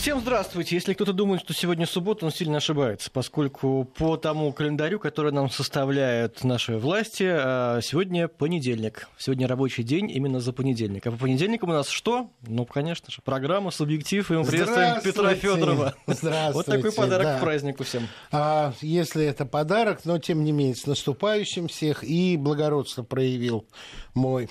Всем 0.00 0.20
здравствуйте. 0.20 0.76
Если 0.76 0.94
кто-то 0.94 1.12
думает, 1.12 1.42
что 1.42 1.52
сегодня 1.52 1.84
суббота, 1.84 2.24
он 2.24 2.32
сильно 2.32 2.56
ошибается, 2.56 3.10
поскольку 3.10 3.84
по 3.84 4.16
тому 4.16 4.50
календарю, 4.50 4.98
который 4.98 5.30
нам 5.30 5.50
составляют 5.50 6.42
наши 6.42 6.78
власти, 6.78 7.26
а, 7.28 7.80
сегодня 7.82 8.26
понедельник. 8.26 9.10
Сегодня 9.18 9.46
рабочий 9.46 9.82
день 9.82 10.10
именно 10.10 10.40
за 10.40 10.54
понедельник. 10.54 11.06
А 11.06 11.10
по 11.10 11.18
понедельникам 11.18 11.68
у 11.68 11.72
нас 11.74 11.90
что? 11.90 12.30
Ну, 12.46 12.64
конечно 12.64 13.10
же, 13.10 13.18
программа 13.22 13.70
«Субъектив», 13.70 14.30
и 14.30 14.34
мы 14.36 14.44
приветствуем 14.46 15.02
Петра 15.02 15.34
Федорова. 15.34 15.94
Здравствуйте. 16.06 16.52
Вот 16.54 16.64
такой 16.64 16.92
подарок 16.92 17.26
да. 17.26 17.36
к 17.36 17.40
празднику 17.42 17.84
всем. 17.84 18.08
А, 18.32 18.72
если 18.80 19.26
это 19.26 19.44
подарок, 19.44 20.06
но 20.06 20.18
тем 20.18 20.44
не 20.44 20.52
менее, 20.52 20.76
с 20.76 20.86
наступающим 20.86 21.68
всех. 21.68 22.04
И 22.04 22.38
благородство 22.38 23.02
проявил 23.02 23.66
мой 24.14 24.48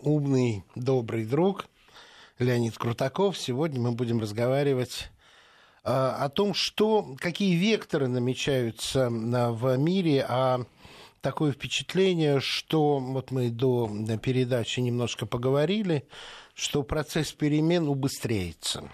умный, 0.00 0.62
добрый 0.76 1.24
друг– 1.24 1.66
Леонид 2.42 2.76
Крутаков. 2.76 3.38
Сегодня 3.38 3.80
мы 3.80 3.92
будем 3.92 4.20
разговаривать 4.20 5.10
а, 5.84 6.16
о 6.24 6.28
том, 6.28 6.54
что, 6.54 7.16
какие 7.18 7.54
векторы 7.56 8.08
намечаются 8.08 9.08
в 9.10 9.76
мире, 9.78 10.24
а 10.28 10.64
такое 11.20 11.52
впечатление, 11.52 12.40
что 12.40 12.98
вот 12.98 13.30
мы 13.30 13.50
до 13.50 13.90
передачи 14.22 14.80
немножко 14.80 15.24
поговорили, 15.26 16.06
что 16.54 16.82
процесс 16.82 17.32
перемен 17.32 17.88
убыстряется. 17.88 18.90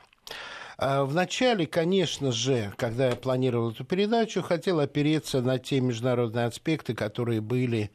А, 0.77 1.05
Вначале, 1.05 1.67
конечно 1.67 2.31
же, 2.31 2.73
когда 2.77 3.09
я 3.09 3.17
планировал 3.17 3.73
эту 3.73 3.85
передачу, 3.85 4.43
хотел 4.43 4.81
опереться 4.81 5.43
на 5.43 5.59
те 5.59 5.81
международные 5.81 6.47
аспекты, 6.47 6.95
которые 6.95 7.41
были 7.41 7.91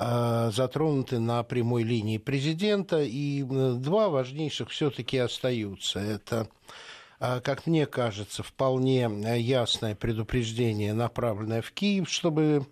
затронуты 0.00 1.18
на 1.18 1.42
прямой 1.42 1.82
линии 1.82 2.16
президента, 2.16 3.02
и 3.02 3.42
два 3.42 4.08
важнейших 4.08 4.70
все-таки 4.70 5.18
остаются. 5.18 6.00
Это 6.00 6.48
э, 7.20 7.40
как 7.40 7.66
мне 7.66 7.84
кажется, 7.84 8.42
вполне 8.42 9.10
ясное 9.38 9.94
предупреждение, 9.94 10.94
направленное 10.94 11.60
в 11.60 11.70
Киев, 11.72 12.08
чтобы 12.08 12.66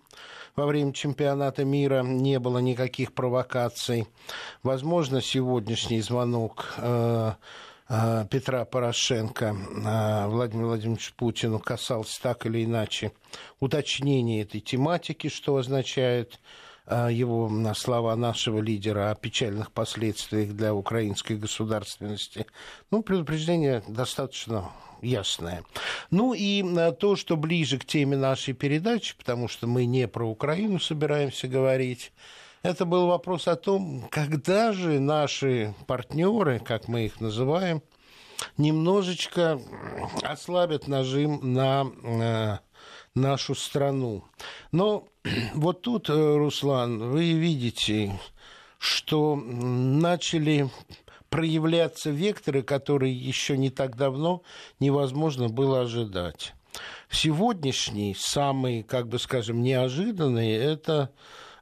во 0.57 0.65
время 0.65 0.95
чемпионата 0.95 1.67
мира 1.67 2.03
не 2.03 2.39
было 2.39 2.59
никаких 2.59 3.13
провокаций. 3.13 4.07
Возможно, 4.63 5.21
сегодняшний 5.21 6.01
звонок 6.01 6.75
э, 6.79 7.35
Петра 8.31 8.65
Порошенко 8.65 9.57
Владимиру 10.29 10.69
Владимировичу 10.69 11.13
Путину 11.17 11.59
касался 11.59 12.21
так 12.23 12.45
или 12.45 12.65
иначе 12.65 13.13
уточнения 13.61 14.43
этой 14.43 14.61
тематики, 14.61 15.29
что 15.29 15.57
означает 15.57 16.39
его 17.11 17.51
слова 17.75 18.17
нашего 18.17 18.61
лидера 18.61 19.11
о 19.11 19.15
печальных 19.15 19.73
последствиях 19.73 20.53
для 20.53 20.75
украинской 20.75 21.37
государственности. 21.37 22.47
Ну, 22.91 23.03
предупреждение 23.03 23.83
достаточно 23.87 24.71
ясное. 25.03 25.65
Ну 26.11 26.35
и 26.35 26.65
а, 26.77 26.93
то, 26.93 27.17
что 27.17 27.37
ближе 27.37 27.79
к 27.79 27.85
теме 27.85 28.17
нашей 28.17 28.55
передачи, 28.55 29.17
потому 29.17 29.49
что 29.49 29.67
мы 29.67 29.85
не 29.85 30.09
про 30.09 30.29
Украину 30.29 30.81
собираемся 30.81 31.49
говорить, 31.49 32.13
это 32.63 32.85
был 32.85 33.07
вопрос 33.07 33.47
о 33.49 33.57
том, 33.57 34.09
когда 34.11 34.73
же 34.73 34.99
наши 34.99 35.75
партнеры, 35.87 36.59
как 36.59 36.89
мы 36.89 37.07
их 37.07 37.21
называем, 37.21 37.83
немножечко 38.57 39.61
ослабят 40.23 40.89
нажим 40.89 41.41
на 41.55 41.87
а, 42.05 42.61
нашу 43.15 43.55
страну. 43.55 44.25
Но 44.73 45.09
вот 45.55 45.83
тут, 45.83 46.09
э, 46.11 46.37
Руслан, 46.37 47.11
вы 47.11 47.33
видите, 47.33 48.19
что 48.79 49.37
начали 49.37 50.71
проявляться 51.31 52.11
векторы, 52.11 52.63
которые 52.63 53.15
еще 53.15 53.57
не 53.59 53.71
так 53.71 53.97
давно 53.97 54.43
невозможно 54.81 55.49
было 55.49 55.83
ожидать. 55.83 56.55
Сегодняшний, 57.11 58.15
самый, 58.19 58.83
как 58.83 59.09
бы 59.09 59.19
скажем, 59.19 59.63
неожиданный, 59.63 60.53
это 60.53 61.11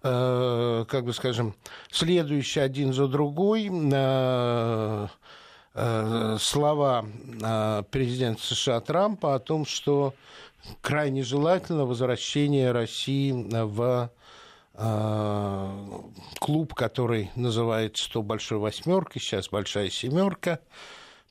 э, 0.03 0.84
как 0.89 1.05
бы 1.05 1.12
скажем, 1.12 1.54
следующий 1.91 2.60
один 2.60 2.93
за 2.93 3.09
другой 3.09 3.71
э, 3.71 5.06
э, 5.75 6.37
слова 6.41 7.06
э, 7.43 7.83
президента 7.91 8.43
США 8.43 8.81
Трампа 8.81 9.34
о 9.34 9.38
том, 9.38 9.65
что 9.65 10.15
крайне 10.81 11.22
желательно 11.22 11.84
возвращение 11.84 12.72
России 12.72 13.32
в 13.32 14.10
э, 14.75 16.00
клуб, 16.38 16.75
который 16.75 17.31
называется 17.37 18.10
то 18.10 18.22
большой 18.22 18.59
восьмеркой, 18.59 19.21
сейчас 19.21 19.49
большая 19.49 19.91
семерка. 19.91 20.60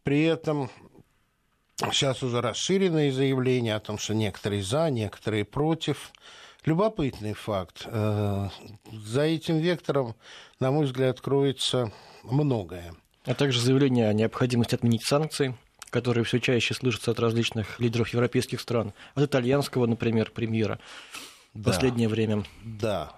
При 0.04 0.24
этом 0.24 0.70
сейчас 1.92 2.24
уже 2.24 2.42
расширенные 2.42 3.12
заявления 3.12 3.76
о 3.76 3.80
том, 3.80 3.98
что 3.98 4.14
некоторые 4.14 4.64
за, 4.64 4.90
некоторые 4.90 5.46
против. 5.46 6.12
Любопытный 6.64 7.34
факт. 7.34 7.84
Э, 7.86 8.50
за 8.92 9.22
этим 9.22 9.58
вектором, 9.58 10.16
на 10.60 10.72
мой 10.72 10.86
взгляд, 10.86 11.22
кроется 11.22 11.92
многое. 12.24 12.96
А 13.26 13.34
также 13.34 13.60
заявление 13.60 14.10
о 14.10 14.14
необходимости 14.14 14.76
отменить 14.76 15.04
санкции 15.04 15.56
которые 15.96 16.26
все 16.26 16.42
чаще 16.42 16.74
слышатся 16.74 17.12
от 17.12 17.22
различных 17.22 17.80
лидеров 17.80 18.10
европейских 18.10 18.60
стран, 18.60 18.92
от 19.14 19.24
итальянского, 19.24 19.86
например, 19.86 20.30
премьера 20.30 20.78
в 21.54 21.62
да. 21.62 21.72
последнее 21.72 22.10
время. 22.10 22.44
Да. 22.66 23.14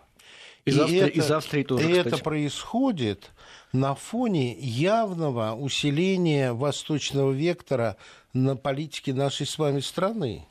Из, 0.64 0.78
и 0.78 0.82
Австрии, 0.82 1.00
это, 1.00 1.10
из 1.10 1.32
Австрии 1.32 1.64
тоже, 1.64 1.90
И 1.90 1.92
кстати. 1.94 2.08
это 2.08 2.18
происходит 2.20 3.32
на 3.74 3.96
фоне 3.96 4.54
явного 4.60 5.56
усиления 5.56 6.54
восточного 6.54 7.32
вектора 7.32 7.98
на 8.34 8.56
политике 8.56 9.12
нашей 9.12 9.48
с 9.48 9.58
вами 9.58 9.80
страны 9.80 10.46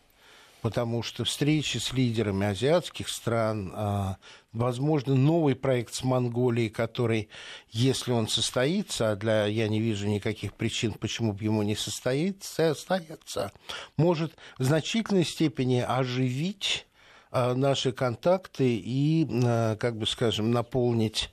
потому 0.63 1.05
что 1.05 1.23
встречи 1.23 1.79
с 1.79 1.93
лидерами 1.93 2.45
азиатских 2.49 3.09
стран, 3.09 3.73
а, 3.73 4.17
возможно, 4.57 5.15
новый 5.15 5.55
проект 5.55 5.95
с 5.95 6.03
Монголией, 6.03 6.71
который, 6.71 7.29
если 7.71 8.13
он 8.13 8.29
состоится, 8.29 9.13
а 9.13 9.17
для 9.17 9.47
я 9.47 9.69
не 9.69 9.81
вижу 9.81 10.09
никаких 10.09 10.55
причин, 10.55 10.93
почему 10.93 11.33
бы 11.33 11.45
ему 11.45 11.63
не 11.63 11.77
состоится, 11.77 12.71
остается, 12.71 13.53
может 13.97 14.35
в 14.59 14.65
значительной 14.65 15.25
степени 15.25 15.81
оживить 15.81 16.87
а, 17.31 17.55
наши 17.55 17.93
контакты 17.93 18.77
и, 18.77 19.29
а, 19.45 19.77
как 19.77 19.97
бы 19.97 20.07
скажем, 20.07 20.51
наполнить 20.51 21.33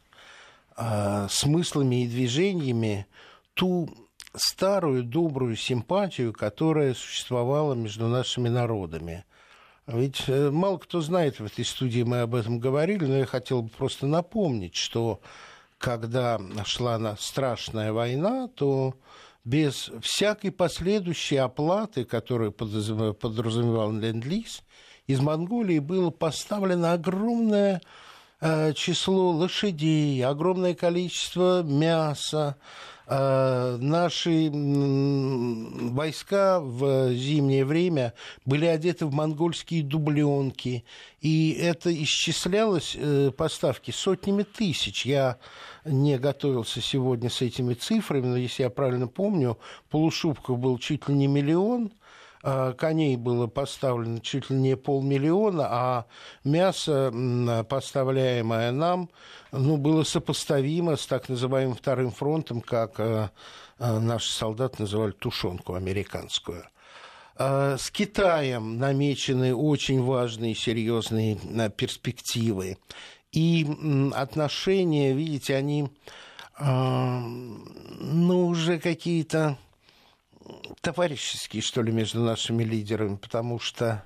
смыслами 1.30 2.04
и 2.04 2.08
движениями 2.08 3.06
ту 3.54 3.88
старую 4.36 5.04
добрую 5.04 5.56
симпатию, 5.56 6.34
которая 6.34 6.96
существовала 6.96 7.76
между 7.76 8.08
нашими 8.08 8.50
народами. 8.50 9.24
Ведь 9.86 10.24
э, 10.28 10.50
мало 10.50 10.78
кто 10.78 11.02
знает, 11.02 11.40
в 11.40 11.46
этой 11.46 11.66
студии 11.66 12.04
мы 12.04 12.22
об 12.22 12.36
этом 12.36 12.60
говорили, 12.60 13.06
но 13.06 13.18
я 13.18 13.26
хотел 13.26 13.64
бы 13.64 13.70
просто 13.70 14.08
напомнить, 14.08 14.76
что 14.76 15.20
когда 15.78 16.40
шла 16.64 16.98
на 16.98 17.18
страшная 17.18 17.92
война, 17.92 18.48
то 18.48 18.96
без 19.44 19.92
всякой 20.02 20.52
последующей 20.52 21.36
оплаты, 21.36 22.06
которую 22.06 22.54
подразумевал 22.54 23.92
Ленд-Лиз, 23.92 24.64
из 25.08 25.20
Монголии 25.20 25.80
было 25.80 26.12
поставлено 26.12 26.94
огромное 26.94 27.82
э, 28.40 28.72
число 28.74 29.32
лошадей, 29.32 30.24
огромное 30.26 30.76
количество 30.76 31.62
мяса, 31.62 32.56
а, 32.56 32.56
наши 33.08 34.50
войска 35.92 36.60
в 36.62 37.14
зимнее 37.14 37.66
время 37.66 38.14
были 38.46 38.66
одеты 38.66 39.06
в 39.06 39.14
монгольские 39.14 39.84
дубленки, 39.84 40.86
и 41.20 41.52
это 41.52 41.94
исчислялось 42.04 42.96
э, 42.98 43.32
поставки 43.32 43.92
сотнями 43.92 44.44
тысяч. 44.44 45.06
Я 45.06 45.38
не 45.86 46.18
готовился 46.18 46.82
сегодня 46.82 47.30
с 47.30 47.42
этими 47.42 47.74
цифрами, 47.74 48.28
но 48.28 48.38
если 48.38 48.64
я 48.64 48.70
правильно 48.70 49.08
помню, 49.08 49.58
полушубков 49.90 50.58
был 50.60 50.78
чуть 50.78 51.10
ли 51.10 51.16
не 51.16 51.28
миллион– 51.28 51.92
коней 52.44 53.16
было 53.16 53.48
поставлено 53.48 54.20
чуть 54.20 54.50
ли 54.50 54.58
не 54.58 54.76
полмиллиона, 54.76 55.68
а 55.70 56.06
мясо, 56.44 57.14
поставляемое 57.70 58.72
нам, 58.72 59.10
ну, 59.52 59.78
было 59.78 60.04
сопоставимо 60.04 60.98
с 60.98 61.08
так 61.08 61.30
называемым 61.30 61.76
вторым 61.76 62.12
фронтом, 62.12 62.60
как 62.60 63.00
а, 63.00 63.32
а, 63.80 64.00
наши 64.00 64.32
солдаты 64.32 64.82
называли 64.82 65.12
тушенку 65.12 65.76
американскую. 65.76 66.66
С 67.36 67.90
Китаем 67.90 68.78
намечены 68.78 69.56
очень 69.56 70.04
важные 70.04 70.54
серьезные 70.54 71.40
перспективы. 71.76 72.78
И 73.32 73.66
отношения, 74.14 75.14
видите, 75.14 75.56
они 75.56 75.90
ну, 76.60 78.48
уже 78.48 78.78
какие-то 78.78 79.58
товарищеские, 80.82 81.62
что 81.62 81.82
ли, 81.82 81.92
между 81.92 82.22
нашими 82.22 82.64
лидерами, 82.64 83.16
потому 83.16 83.60
что 83.60 84.04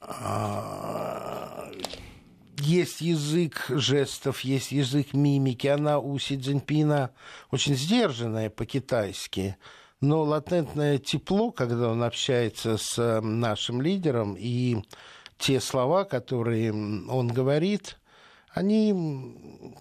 а, 0.00 1.70
есть 2.58 3.00
язык 3.00 3.66
жестов, 3.68 4.40
есть 4.40 4.72
язык 4.72 5.12
мимики. 5.12 5.66
Она 5.66 5.98
у 5.98 6.18
Си 6.18 6.38
Цзиньпина 6.38 7.10
очень 7.50 7.74
сдержанная 7.74 8.50
по-китайски. 8.50 9.56
но 10.00 10.22
латентное 10.22 10.98
тепло, 10.98 11.50
когда 11.50 11.90
он 11.90 12.04
общается 12.04 12.76
с 12.76 13.20
нашим 13.20 13.82
лидером, 13.82 14.36
и 14.38 14.84
те 15.38 15.60
слова, 15.60 16.04
которые 16.04 16.72
он 16.72 17.28
говорит, 17.28 17.97
они 18.58 19.36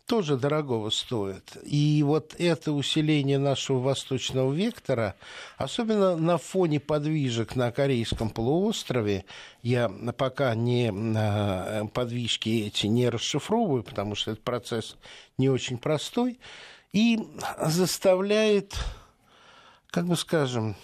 тоже 0.06 0.38
дорогого 0.38 0.91
стоят. 0.91 1.57
И 1.63 2.03
вот 2.06 2.35
это 2.38 2.71
усиление 2.71 3.39
нашего 3.39 3.79
восточного 3.79 4.53
вектора, 4.53 5.15
особенно 5.57 6.15
на 6.15 6.38
фоне 6.38 6.79
подвижек 6.79 7.56
на 7.56 7.71
Корейском 7.71 8.29
полуострове, 8.29 9.25
я 9.63 9.89
пока 10.15 10.53
не 10.53 10.91
э, 10.94 11.88
подвижки 11.94 12.68
эти 12.68 12.85
не 12.85 13.09
расшифровываю, 13.09 13.83
потому 13.83 14.15
что 14.15 14.31
этот 14.31 14.44
процесс 14.44 14.95
не 15.38 15.50
очень 15.50 15.77
простой, 15.77 16.39
и 16.94 17.19
заставляет 17.59 18.75
как 19.89 20.06
бы 20.06 20.15
скажем, 20.15 20.75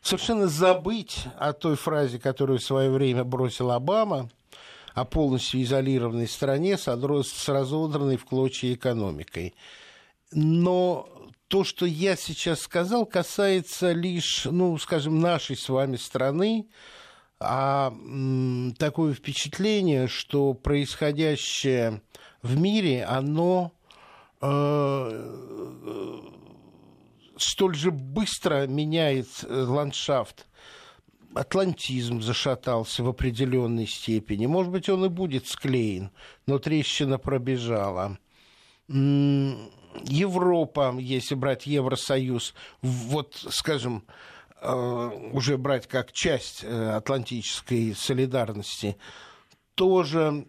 совершенно 0.00 0.46
забыть 0.46 1.24
о 1.38 1.52
той 1.52 1.74
фразе, 1.74 2.20
которую 2.20 2.60
в 2.60 2.62
свое 2.62 2.90
время 2.90 3.24
бросил 3.24 3.72
Обама, 3.72 4.30
о 4.96 5.04
полностью 5.04 5.62
изолированной 5.62 6.26
стране 6.26 6.78
с 6.78 7.48
разодранной 7.48 8.16
в 8.16 8.24
клочья 8.24 8.72
экономикой. 8.72 9.54
Но 10.32 11.06
то, 11.48 11.64
что 11.64 11.84
я 11.84 12.16
сейчас 12.16 12.62
сказал, 12.62 13.04
касается 13.04 13.92
лишь, 13.92 14.46
ну, 14.46 14.78
скажем, 14.78 15.20
нашей 15.20 15.54
с 15.54 15.68
вами 15.68 15.96
страны, 15.96 16.66
а 17.38 17.92
такое 18.78 19.12
впечатление, 19.12 20.08
что 20.08 20.54
происходящее 20.54 22.00
в 22.40 22.58
мире, 22.58 23.04
оно 23.04 23.72
э, 24.40 25.30
столь 27.36 27.74
же 27.74 27.90
быстро 27.90 28.66
меняет 28.66 29.28
э, 29.42 29.54
ландшафт. 29.54 30.46
Атлантизм 31.34 32.22
зашатался 32.22 33.02
в 33.02 33.08
определенной 33.08 33.86
степени. 33.86 34.46
Может 34.46 34.72
быть, 34.72 34.88
он 34.88 35.04
и 35.04 35.08
будет 35.08 35.46
склеен, 35.46 36.10
но 36.46 36.58
трещина 36.58 37.18
пробежала. 37.18 38.18
Европа, 38.88 40.94
если 40.98 41.34
брать 41.34 41.66
Евросоюз, 41.66 42.54
вот, 42.82 43.34
скажем, 43.50 44.04
э, 44.60 45.30
уже 45.32 45.58
брать 45.58 45.86
как 45.86 46.12
часть 46.12 46.62
э, 46.62 46.90
атлантической 46.90 47.94
солидарности, 47.94 48.96
тоже 49.74 50.46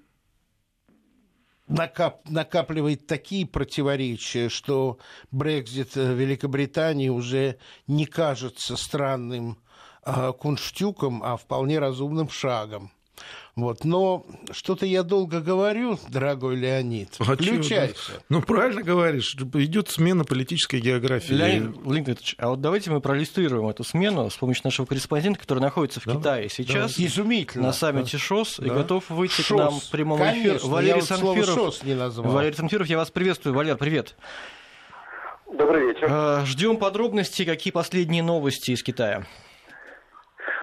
накап, 1.68 2.28
накапливает 2.30 3.08
такие 3.08 3.46
противоречия, 3.46 4.50
что 4.50 5.00
Брекзит 5.32 5.96
Великобритании 5.96 7.10
уже 7.10 7.58
не 7.88 8.06
кажется 8.06 8.76
странным 8.76 9.52
э, 9.52 9.67
кунштюком, 10.34 11.22
а 11.24 11.38
вполне 11.38 11.80
разумным 11.80 12.30
шагом. 12.30 12.92
Вот. 13.58 13.84
Но 13.84 14.24
что-то 14.52 14.86
я 14.86 15.02
долго 15.02 15.42
говорю, 15.42 15.98
дорогой 16.10 16.56
Леонид. 16.56 17.16
А 17.18 17.24
Включайся. 17.24 18.22
Ну, 18.30 18.44
правильно 18.44 18.84
говоришь. 18.84 19.34
Идет 19.34 19.90
смена 19.90 20.24
политической 20.24 20.80
географии. 20.80 21.34
Леонид 21.34 21.76
Леонидович, 21.84 22.36
а 22.38 22.50
вот 22.50 22.62
давайте 22.62 22.92
мы 22.92 23.02
проиллюстрируем 23.02 23.68
эту 23.68 23.84
смену 23.84 24.30
с 24.30 24.36
помощью 24.36 24.62
нашего 24.66 24.86
корреспондента, 24.86 25.40
который 25.40 25.58
находится 25.58 26.00
в 26.00 26.06
да, 26.06 26.14
Китае 26.14 26.50
сейчас. 26.50 26.98
Да. 26.98 27.06
Изумительно. 27.06 27.68
На 27.68 27.74
саммите 27.74 28.18
да. 28.18 28.24
ШОС 28.24 28.58
да. 28.60 28.68
и 28.68 28.70
готов 28.70 29.10
выйти 29.10 29.42
Шос. 29.42 29.48
к 29.48 29.56
нам 29.56 29.80
в 29.80 29.90
прямом 29.90 30.22
эфире. 30.22 30.60
Валерий 30.64 31.02
Санфиров. 31.02 31.84
не 31.84 31.96
назвал. 31.96 32.32
Валерий 32.32 32.56
Санфиров, 32.56 32.86
я 32.86 32.98
вас 32.98 33.10
приветствую. 33.10 33.56
Валер, 33.56 33.76
привет. 33.76 34.16
Добрый 35.52 35.88
вечер. 35.88 36.08
А, 36.08 36.46
Ждем 36.46 36.78
подробностей, 36.78 37.44
какие 37.44 37.72
последние 37.72 38.22
новости 38.22 38.70
из 38.70 38.84
Китая. 38.84 39.26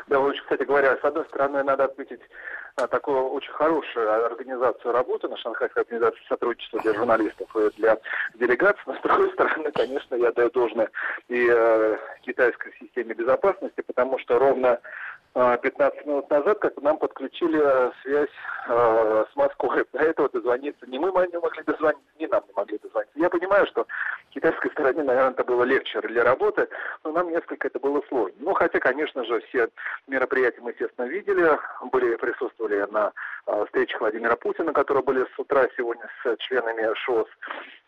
Да, 0.09 0.21
очень, 0.21 0.43
кстати 0.43 0.63
говоря, 0.65 0.97
с 0.97 1.05
одной 1.05 1.25
стороны, 1.27 1.63
надо 1.63 1.85
отметить 1.85 2.21
а, 2.77 2.87
такую 2.89 3.29
очень 3.31 3.53
хорошую 3.53 4.27
организацию 4.27 4.93
работы 4.93 5.29
на 5.29 5.37
Шанхайской 5.37 5.83
организации 5.83 6.21
сотрудничества 6.29 6.81
для 6.81 6.95
журналистов 6.95 7.49
и 7.57 7.71
для 7.77 7.99
делегаций. 8.35 8.83
Но, 8.87 8.97
с 8.97 9.03
другой 9.03 9.31
стороны, 9.33 9.71
конечно, 9.73 10.15
я 10.17 10.33
даю 10.33 10.51
должное 10.51 10.91
и 11.29 11.49
э, 11.49 11.99
китайской 12.23 12.75
системе 12.81 13.15
безопасности, 13.15 13.81
потому 13.87 14.19
что 14.19 14.39
ровно 14.39 14.81
15 15.35 15.99
а, 15.99 16.09
минут 16.09 16.31
назад 16.31 16.59
как 16.61 16.81
нам 16.81 16.97
подключили 16.97 17.61
э, 17.61 17.91
связь 18.03 18.29
э, 18.69 19.25
с 19.33 19.37
Москвой. 19.37 19.85
До 19.93 19.99
этого 19.99 20.29
дозвониться 20.29 20.87
не 20.87 20.99
мы 21.01 21.09
не 21.09 21.39
могли 21.41 21.63
дозвониться, 21.65 22.07
ни 22.21 22.27
нам 22.27 22.45
не 22.47 22.53
могли 22.55 22.79
дозвониться. 22.79 23.19
Я 23.19 23.29
понимаю, 23.29 23.67
что 23.67 23.85
китайской 24.35 24.71
стороне, 24.73 25.03
наверное, 25.03 25.31
это 25.31 25.45
было 25.45 25.63
легче 25.63 26.01
для 26.03 26.25
работы, 26.25 26.69
но 27.05 27.13
нам 27.13 27.31
несколько 27.31 27.69
это 27.69 27.79
было 27.79 28.03
сложно. 28.09 28.37
Ну, 28.41 28.53
хотя, 28.55 28.79
конечно 28.81 29.25
же, 29.25 29.41
все 29.49 29.69
мероприятия 30.07 30.61
мы, 30.61 30.71
естественно, 30.71 31.07
видели, 31.07 31.59
были, 31.91 32.17
присутствовали 32.17 32.87
на 32.91 33.13
э, 33.47 33.65
встречах 33.67 34.01
Владимира 34.01 34.37
Путина, 34.37 34.73
которые 34.73 35.05
были 35.05 35.25
с 35.35 35.39
утра 35.39 35.67
сегодня 35.77 36.09
с 36.23 36.37
членами 36.39 36.93
ШОС. 36.95 37.29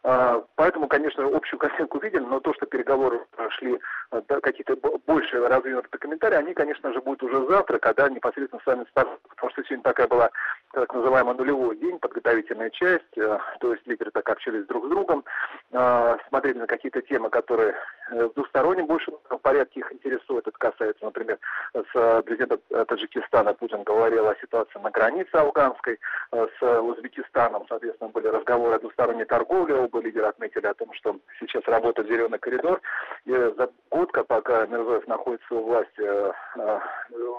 Э, 0.04 0.42
поэтому, 0.54 0.86
конечно, 0.86 1.24
общую 1.26 1.58
картинку 1.58 1.98
видели, 1.98 2.22
но 2.22 2.40
то, 2.40 2.54
что 2.54 2.66
переговоры 2.66 3.20
прошли, 3.32 3.78
э, 4.12 4.22
какие-то 4.40 4.76
больше 5.06 5.46
развернутые 5.46 5.98
комментарии, 5.98 6.36
они, 6.36 6.54
конечно 6.54 6.92
же, 6.92 7.00
будут 7.00 7.24
уже 7.24 7.35
уже 7.36 7.48
завтра, 7.48 7.78
когда 7.78 8.08
непосредственно 8.08 8.62
с 8.62 8.66
вами 8.66 8.86
стартуем. 8.90 9.18
Потому 9.28 9.50
что 9.50 9.62
сегодня 9.64 9.84
такая 9.84 10.08
была 10.08 10.30
так 10.72 10.92
называемый 10.94 11.34
нулевой 11.34 11.76
день, 11.76 11.98
подготовительная 11.98 12.70
часть, 12.70 13.16
э, 13.16 13.38
то 13.60 13.72
есть 13.72 13.86
лидеры 13.86 14.10
так 14.10 14.28
общались 14.28 14.66
друг 14.66 14.86
с 14.86 14.88
другом, 14.88 15.24
э, 15.72 16.16
смотрели 16.28 16.58
на 16.58 16.66
какие-то 16.66 17.02
темы, 17.02 17.30
которые 17.30 17.74
в 18.10 18.34
двустороннем 18.34 18.86
больше 18.86 19.10
порядке 19.42 19.80
их 19.80 19.92
интересуют. 19.92 20.46
Это 20.46 20.58
касается, 20.58 21.04
например, 21.04 21.38
с 21.72 22.22
президентом 22.22 22.60
Таджикистана 22.86 23.54
Путин 23.54 23.82
говорил 23.82 24.28
о 24.28 24.36
ситуации 24.36 24.78
на 24.78 24.90
границе 24.90 25.34
афганской, 25.34 25.98
с 26.32 26.80
Узбекистаном, 26.80 27.64
соответственно, 27.68 28.10
были 28.10 28.28
разговоры 28.28 28.76
о 28.76 28.78
двусторонней 28.78 29.24
торговле, 29.24 29.74
оба 29.74 30.00
лидера 30.00 30.28
отметили 30.28 30.66
о 30.66 30.74
том, 30.74 30.92
что 30.94 31.18
сейчас 31.40 31.64
работает 31.66 32.08
зеленый 32.08 32.38
коридор. 32.38 32.80
И 33.24 33.32
за 33.32 33.70
год, 33.90 34.12
пока 34.26 34.66
Мирзоев 34.66 35.06
находится 35.06 35.54
у 35.54 35.64
власти, 35.64 36.02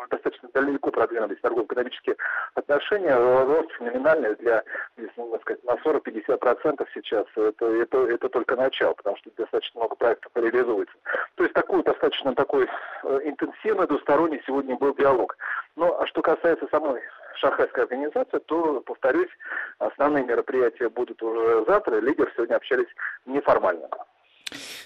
достаточно 0.09 0.49
далеко 0.53 0.91
продвинулись 0.91 1.39
торгово-экономические 1.41 2.15
отношения. 2.55 3.15
Рост 3.15 3.71
феноменальный 3.73 4.35
для, 4.35 4.63
если 4.97 5.19
можно 5.19 5.39
сказать, 5.39 5.63
на 5.63 5.71
40-50% 5.71 6.87
сейчас. 6.93 7.25
Это, 7.35 7.65
это, 7.65 7.97
это 8.07 8.29
только 8.29 8.55
начало, 8.55 8.93
потому 8.93 9.17
что 9.17 9.29
достаточно 9.37 9.79
много 9.79 9.95
проектов 9.95 10.31
реализуется. 10.57 10.95
То 11.35 11.43
есть 11.43 11.53
такой 11.53 11.83
достаточно 11.83 12.33
такой 12.33 12.65
э, 13.03 13.19
интенсивный 13.25 13.87
двусторонний 13.87 14.41
сегодня 14.45 14.75
был 14.75 14.95
диалог. 14.95 15.37
Ну, 15.75 15.93
а 15.99 16.07
что 16.07 16.21
касается 16.21 16.67
самой 16.71 17.01
шанхайской 17.39 17.83
организации, 17.83 18.39
то, 18.45 18.81
повторюсь, 18.81 19.29
основные 19.79 20.23
мероприятия 20.25 20.89
будут 20.89 21.21
уже 21.21 21.65
завтра. 21.67 21.99
Лидеры 21.99 22.31
сегодня 22.35 22.55
общались 22.55 22.87
неформально. 23.25 23.87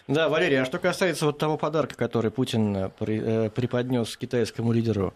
Да, 0.08 0.30
Валерий, 0.30 0.60
а 0.60 0.66
что 0.66 0.80
касается 0.80 1.28
вот 1.28 1.38
того 1.38 1.58
подарка, 1.58 1.96
который 1.96 2.32
Путин 2.32 2.76
э, 2.76 2.90
при, 2.90 3.22
э, 3.22 3.50
преподнес 3.50 4.18
китайскому 4.18 4.74
лидеру, 4.74 5.14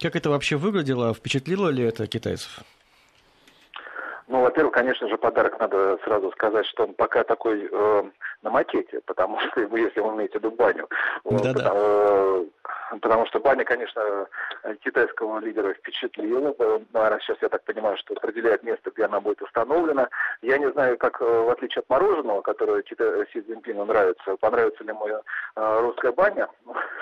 как 0.00 0.16
это 0.16 0.30
вообще 0.30 0.56
выглядело, 0.56 1.12
впечатлило 1.12 1.68
ли 1.68 1.84
это 1.84 2.06
китайцев? 2.06 2.60
Ну, 4.28 4.42
во-первых, 4.42 4.74
конечно 4.74 5.08
же, 5.08 5.16
подарок 5.16 5.58
надо 5.58 5.98
сразу 6.04 6.30
сказать, 6.32 6.66
что 6.66 6.84
он 6.84 6.94
пока 6.94 7.24
такой 7.24 7.68
э, 7.70 8.02
на 8.42 8.50
макете, 8.50 9.00
потому 9.06 9.40
что, 9.50 9.60
если 9.60 10.00
вы 10.00 10.14
имеете 10.14 10.38
в 10.38 10.42
виду 10.42 10.50
баню. 10.50 10.88
Да-да. 11.24 11.72
Э, 11.74 12.44
потому 13.00 13.26
что 13.26 13.40
баня, 13.40 13.64
конечно, 13.64 14.26
китайского 14.84 15.38
лидера 15.40 15.72
впечатлила. 15.74 16.54
Наверное, 16.92 17.20
сейчас 17.20 17.38
я 17.40 17.48
так 17.48 17.64
понимаю, 17.64 17.96
что 17.96 18.14
определяет 18.14 18.62
место, 18.62 18.90
где 18.90 19.04
она 19.04 19.20
будет 19.20 19.42
установлена. 19.42 20.08
Я 20.42 20.58
не 20.58 20.70
знаю, 20.72 20.98
как, 20.98 21.20
э, 21.20 21.24
в 21.24 21.50
отличие 21.50 21.80
от 21.80 21.88
мороженого, 21.88 22.42
которое. 22.42 22.82
Си 22.82 23.40
Цзиньпину 23.40 23.84
нравится, 23.84 24.36
понравится 24.40 24.84
ли 24.84 24.92
моя 24.92 25.20
э, 25.56 25.80
русская 25.80 26.12
баня. 26.12 26.48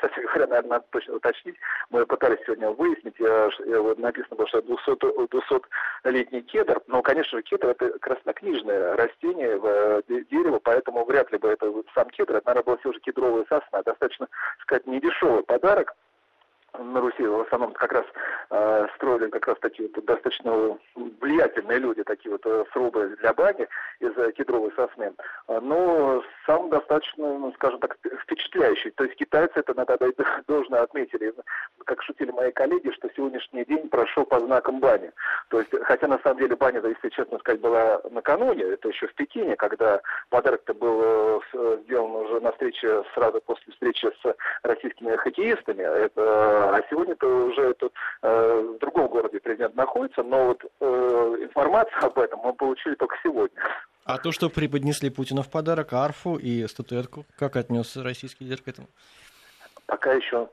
Кстати 0.09 0.27
говоря, 0.27 0.47
наверное, 0.47 0.71
надо 0.71 0.85
точно 0.91 1.15
уточнить. 1.17 1.57
Мы 1.91 2.07
пытались 2.07 2.39
сегодня 2.45 2.71
выяснить, 2.71 3.15
я, 3.19 3.51
я, 3.67 3.81
вот 3.81 3.99
написано 3.99 4.37
было, 4.37 4.49
что 4.49 4.59
200-летний 4.61 6.43
кедр, 6.43 6.81
но, 6.87 7.03
конечно 7.03 7.39
же, 7.39 7.43
кедр 7.43 7.69
это 7.69 7.99
краснокнижное 7.99 8.97
растение, 8.97 9.59
э, 9.63 10.03
дерево, 10.31 10.61
поэтому 10.63 11.05
вряд 11.05 11.31
ли 11.33 11.39
бы 11.39 11.49
это 11.49 11.73
сам 11.95 12.09
кедр, 12.11 12.37
это, 12.37 12.47
наверное, 12.47 12.65
была 12.65 12.77
все 12.79 12.93
же 12.93 13.01
кедровая 13.01 13.45
сосна. 13.49 13.83
Достаточно, 13.83 14.29
сказать, 14.63 14.87
недешевый 14.87 15.43
подарок 15.43 15.95
на 16.79 17.01
Руси 17.01 17.27
в 17.27 17.41
основном 17.41 17.73
как 17.73 17.93
раз 17.93 18.05
э, 18.51 18.87
строили 18.97 19.29
как 19.29 19.47
раз 19.47 19.59
такие 19.61 19.91
вот 19.95 20.05
достаточно 20.05 20.79
влиятельные 20.95 21.79
люди, 21.79 22.03
такие 22.03 22.33
вот 22.33 22.45
э, 22.47 22.65
срубы 22.73 23.17
для 23.21 23.33
бани 23.33 23.67
из 24.01 24.35
кедровой 24.35 24.73
сосны. 24.77 25.13
Но 25.49 26.23
сам 26.47 26.71
достаточно, 26.71 27.39
ну, 27.39 27.53
скажем 27.53 27.81
так, 27.81 27.97
впечатляющий. 28.23 28.91
То 28.93 29.05
есть 29.05 29.17
китайцы 29.17 29.53
это 29.57 29.75
надо 29.75 29.99
должно 30.49 30.83
отметили. 30.83 31.33
как 31.85 32.03
шутили 32.03 32.31
мои 32.31 32.53
коллеги, 32.53 32.91
что 32.91 33.09
сегодняшний 33.17 33.65
день 33.65 33.89
прошел 33.89 34.25
по 34.25 34.41
знакам 34.41 34.81
бани. 34.81 35.13
То 35.49 35.61
есть, 35.61 35.71
хотя 35.85 36.07
на 36.09 36.19
самом 36.19 36.39
деле 36.39 36.57
баня, 36.57 36.81
если 36.85 37.09
честно 37.11 37.39
сказать, 37.39 37.61
была 37.61 38.01
накануне, 38.11 38.63
это 38.65 38.89
еще 38.89 39.07
в 39.07 39.15
Пекине, 39.15 39.57
когда 39.57 40.01
подарок-то 40.31 40.75
был 40.75 41.43
э, 41.53 41.79
сделан 41.85 42.11
уже 42.13 42.41
на 42.41 42.53
встрече, 42.53 43.05
сразу 43.15 43.41
после 43.41 43.73
встречи 43.73 44.11
с 44.23 44.37
российскими 44.63 45.17
хоккеистами. 45.17 45.83
Это, 45.83 46.66
а 46.75 46.83
сегодня-то 46.91 47.27
уже 47.27 47.75
тут 47.75 47.93
э, 48.23 48.75
в 48.77 48.79
другом 48.79 49.09
городе 49.09 49.41
президент 49.41 49.75
находится, 49.75 50.23
но 50.23 50.47
вот 50.47 50.65
э, 50.81 51.37
информацию 51.41 51.99
об 52.05 52.19
этом 52.19 52.41
мы 52.43 52.53
получили 52.53 52.95
только 52.95 53.17
сегодня. 53.23 53.61
А 54.05 54.19
то, 54.19 54.31
что 54.33 54.49
преподнесли 54.49 55.11
Путину 55.11 55.43
в 55.43 55.51
подарок 55.51 55.93
арфу 55.93 56.37
и 56.37 56.67
статуэтку, 56.69 57.25
как 57.39 57.57
отнес 57.57 57.97
российский 57.97 58.45
лидер 58.45 58.63
к 58.63 58.69
этому? 58.69 58.89
Пока 59.87 60.13
еще 60.13 60.49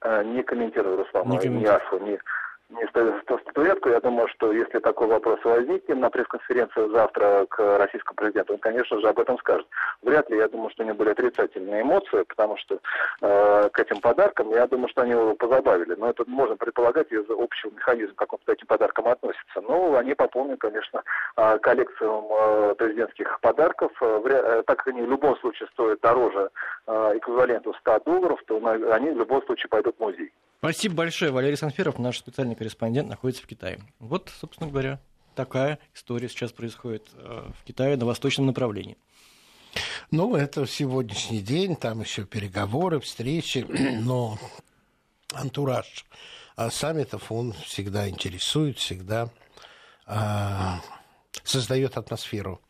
э, 0.00 0.24
не 0.24 0.42
комментирую, 0.42 0.96
Руслан, 0.96 1.28
не 1.28 1.48
ни 1.48 1.64
арфу, 1.66 1.98
ни 1.98 2.18
не 2.68 2.86
статуэтку. 2.88 3.90
Я 3.90 4.00
думаю, 4.00 4.28
что 4.28 4.52
если 4.52 4.78
такой 4.78 5.06
вопрос 5.06 5.38
возникнет 5.44 5.98
на 5.98 6.10
пресс-конференции 6.10 6.90
завтра 6.90 7.46
к 7.48 7.78
российскому 7.78 8.16
президенту, 8.16 8.54
он, 8.54 8.58
конечно 8.58 9.00
же, 9.00 9.08
об 9.08 9.18
этом 9.18 9.38
скажет. 9.38 9.66
Вряд 10.02 10.28
ли, 10.30 10.38
я 10.38 10.48
думаю, 10.48 10.70
что 10.70 10.82
у 10.82 10.86
него 10.86 10.96
были 10.96 11.10
отрицательные 11.10 11.82
эмоции, 11.82 12.22
потому 12.22 12.56
что 12.56 12.78
э, 13.22 13.68
к 13.72 13.78
этим 13.78 14.00
подаркам, 14.00 14.50
я 14.50 14.66
думаю, 14.66 14.88
что 14.88 15.02
они 15.02 15.12
его 15.12 15.34
позабавили. 15.34 15.94
Но 15.94 16.10
это 16.10 16.24
можно 16.26 16.56
предполагать 16.56 17.10
из 17.12 17.24
общего 17.30 17.70
механизма, 17.70 18.14
к 18.16 18.48
этим 18.48 18.66
подаркам 18.66 19.08
относится. 19.08 19.60
Но 19.60 19.96
они 19.96 20.14
пополнят, 20.14 20.58
конечно, 20.58 21.02
э, 21.36 21.58
коллекцию 21.58 22.24
э, 22.30 22.74
президентских 22.76 23.40
подарков. 23.40 23.92
Э, 24.00 24.62
так 24.66 24.78
как 24.78 24.88
они 24.88 25.02
в 25.02 25.10
любом 25.10 25.36
случае 25.38 25.68
стоят 25.72 26.00
дороже 26.00 26.50
эквиваленту 26.86 27.74
100 27.80 28.00
долларов, 28.00 28.40
то 28.46 28.56
они 28.92 29.10
в 29.10 29.18
любом 29.18 29.42
случае 29.46 29.68
пойдут 29.68 29.96
в 29.96 30.00
музей. 30.00 30.32
Спасибо 30.58 30.94
большое. 30.94 31.30
Валерий 31.30 31.56
Санферов, 31.56 31.98
наш 31.98 32.18
специальный 32.18 32.54
корреспондент, 32.54 33.08
находится 33.08 33.42
в 33.42 33.46
Китае. 33.46 33.80
Вот, 33.98 34.32
собственно 34.40 34.70
говоря, 34.70 35.00
такая 35.34 35.78
история 35.94 36.28
сейчас 36.28 36.52
происходит 36.52 37.08
э, 37.14 37.50
в 37.60 37.64
Китае 37.64 37.96
на 37.96 38.06
восточном 38.06 38.46
направлении. 38.46 38.96
Ну, 40.10 40.34
это 40.34 40.66
сегодняшний 40.66 41.40
день, 41.40 41.76
там 41.76 42.00
еще 42.00 42.24
переговоры, 42.24 43.00
встречи, 43.00 43.66
но 44.00 44.38
антураж 45.32 46.06
а 46.56 46.70
саммитов, 46.70 47.30
он 47.30 47.52
всегда 47.52 48.08
интересует, 48.08 48.78
всегда 48.78 49.28
а, 50.06 50.80
создает 51.44 51.98
атмосферу. 51.98 52.62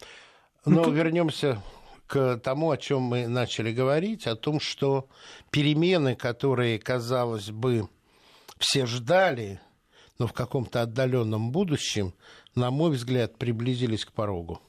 Но 0.65 0.83
ну, 0.83 0.91
вернемся 0.91 1.63
к 2.07 2.39
тому, 2.39 2.71
о 2.71 2.77
чем 2.77 3.03
мы 3.03 3.27
начали 3.27 3.73
говорить, 3.73 4.27
о 4.27 4.37
том, 4.37 4.61
что 4.61 5.09
перемены, 5.51 6.15
которые, 6.15 6.79
казалось 6.79 7.51
бы, 7.51 7.89
все 8.59 8.87
ждали, 8.87 9.61
но 10.19 10.27
в 10.27 10.33
каком-то 10.33 10.83
отдаленном 10.83 11.51
будущем, 11.51 12.15
на 12.55 12.71
мой 12.71 12.93
взгляд, 12.93 13.37
приблизились 13.39 14.05
к 14.05 14.13
порогу. 14.13 14.61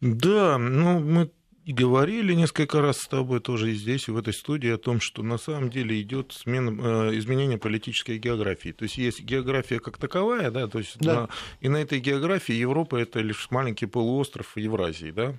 Да, 0.00 0.58
ну 0.58 0.98
мы 0.98 1.30
и 1.64 1.72
говорили 1.72 2.34
несколько 2.34 2.80
раз 2.80 2.98
с 2.98 3.06
тобой 3.06 3.40
тоже 3.40 3.70
и 3.70 3.74
здесь, 3.74 4.08
и 4.08 4.10
в 4.10 4.16
этой 4.16 4.32
студии 4.32 4.70
о 4.70 4.78
том, 4.78 5.00
что 5.00 5.22
на 5.22 5.38
самом 5.38 5.70
деле 5.70 6.00
идет 6.00 6.32
смена, 6.32 7.10
э, 7.10 7.18
изменение 7.18 7.56
политической 7.56 8.18
географии. 8.18 8.70
То 8.70 8.82
есть 8.84 8.98
есть 8.98 9.22
география 9.22 9.78
как 9.78 9.96
таковая, 9.96 10.50
да, 10.50 10.66
то 10.66 10.78
есть 10.78 10.98
да. 10.98 11.14
На, 11.14 11.28
и 11.60 11.68
на 11.68 11.76
этой 11.76 12.00
географии 12.00 12.54
Европа 12.54 12.96
это 12.96 13.20
лишь 13.20 13.48
маленький 13.50 13.86
полуостров 13.86 14.56
Евразии, 14.56 15.12
да. 15.12 15.38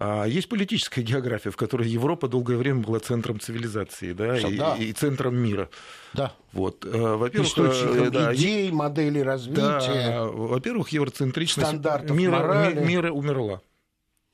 А 0.00 0.26
есть 0.26 0.48
политическая 0.48 1.02
география, 1.02 1.50
в 1.50 1.56
которой 1.56 1.88
Европа 1.88 2.28
долгое 2.28 2.56
время 2.56 2.80
была 2.80 3.00
центром 3.00 3.40
цивилизации, 3.40 4.12
да, 4.12 4.38
и, 4.38 4.56
да. 4.56 4.76
и 4.76 4.92
центром 4.92 5.36
мира. 5.36 5.68
Да. 6.14 6.32
Вот, 6.52 6.84
э, 6.84 6.88
во-первых, 6.90 7.48
Источником 7.48 8.04
э, 8.04 8.10
да, 8.10 8.34
идей, 8.34 8.70
модели 8.70 9.18
развития. 9.18 9.56
Да, 9.56 10.24
во-первых, 10.26 10.90
евроцентричность 10.90 11.72
мира, 11.72 12.74
мира 12.74 13.10
умерла. 13.10 13.60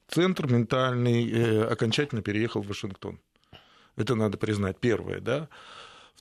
Центр 0.09 0.53
ментальный 0.53 1.31
э, 1.31 1.65
окончательно 1.65 2.21
переехал 2.21 2.61
в 2.63 2.69
Вашингтон. 2.69 3.19
Это 3.97 4.15
надо 4.15 4.37
признать. 4.37 4.79
Первое, 4.79 5.21
да. 5.21 5.49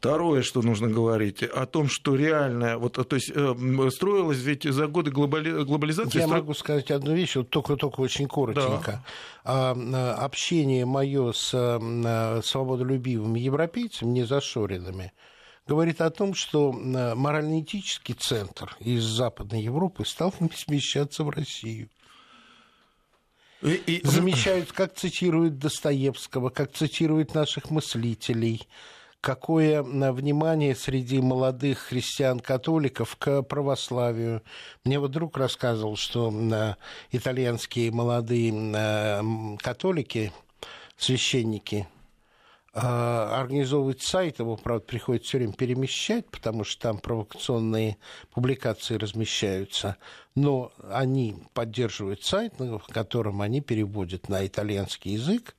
Второе, 0.04 0.42
что 0.42 0.62
нужно 0.62 0.90
говорить, 0.90 1.44
о 1.44 1.66
том, 1.66 1.88
что 1.88 2.16
реально, 2.16 2.78
вот, 2.78 3.08
то 3.08 3.16
есть 3.16 3.32
э, 3.34 3.90
строилось 3.90 4.40
ведь 4.40 4.64
за 4.64 4.88
годы 4.88 5.12
глобали, 5.12 5.64
глобализации... 5.64 6.20
Я 6.20 6.26
стро... 6.26 6.40
могу 6.40 6.54
сказать 6.54 6.92
одну 6.92 7.14
вещь, 7.16 7.38
вот 7.38 7.50
только-только 7.50 8.02
очень 8.02 8.28
коротенько. 8.28 9.02
Да. 9.46 9.74
А, 9.76 10.16
общение 10.20 10.86
мое 10.86 11.32
с 11.32 11.52
а, 11.54 12.42
свободолюбивыми 12.44 13.40
европейцами, 13.40 14.10
не 14.10 14.24
зашоренными, 14.26 15.14
говорит 15.68 16.02
о 16.02 16.10
том, 16.10 16.34
что 16.34 16.74
морально-этический 16.74 18.16
центр 18.16 18.76
из 18.82 19.04
Западной 19.06 19.62
Европы 19.62 20.04
стал 20.04 20.34
смещаться 20.54 21.24
в 21.24 21.30
Россию. 21.30 21.88
И, 23.62 23.76
и... 23.76 24.06
Замечают, 24.06 24.74
как 24.74 24.96
цитируют 24.96 25.60
Достоевского, 25.60 26.50
как 26.50 26.74
цитируют 26.74 27.34
наших 27.34 27.72
мыслителей– 27.72 28.68
какое 29.24 29.82
внимание 29.82 30.76
среди 30.76 31.22
молодых 31.22 31.80
христиан-католиков 31.80 33.16
к 33.16 33.42
православию. 33.44 34.44
Мне 34.84 35.00
вот 35.00 35.12
друг 35.12 35.38
рассказывал, 35.38 35.96
что 35.96 36.30
итальянские 37.10 37.90
молодые 37.92 38.52
католики, 39.60 40.34
священники, 40.98 41.88
организовывают 42.74 44.02
сайт, 44.02 44.40
его, 44.40 44.58
правда, 44.58 44.86
приходится 44.86 45.30
все 45.30 45.38
время 45.38 45.54
перемещать, 45.54 46.30
потому 46.30 46.66
что 46.66 46.82
там 46.82 46.98
провокационные 46.98 47.98
публикации 48.34 48.98
размещаются, 48.98 49.96
но 50.36 50.74
они 50.92 51.38
поддерживают 51.54 52.24
сайт, 52.24 52.56
в 52.60 52.88
котором 52.92 53.42
они 53.42 53.62
переводят 53.62 54.28
на 54.28 54.46
итальянский 54.46 55.14
язык 55.14 55.56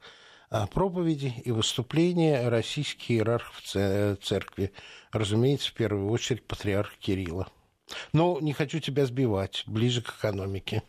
проповеди 0.72 1.34
и 1.44 1.50
выступления 1.50 2.48
российских 2.48 3.10
иерархов 3.10 3.60
церкви. 3.62 4.72
Разумеется, 5.12 5.70
в 5.70 5.74
первую 5.74 6.10
очередь 6.10 6.46
патриарха 6.46 6.94
Кирилла. 7.00 7.48
Но 8.12 8.38
не 8.40 8.52
хочу 8.52 8.78
тебя 8.80 9.04
сбивать, 9.06 9.64
ближе 9.66 10.00
к 10.02 10.16
экономике. 10.18 10.82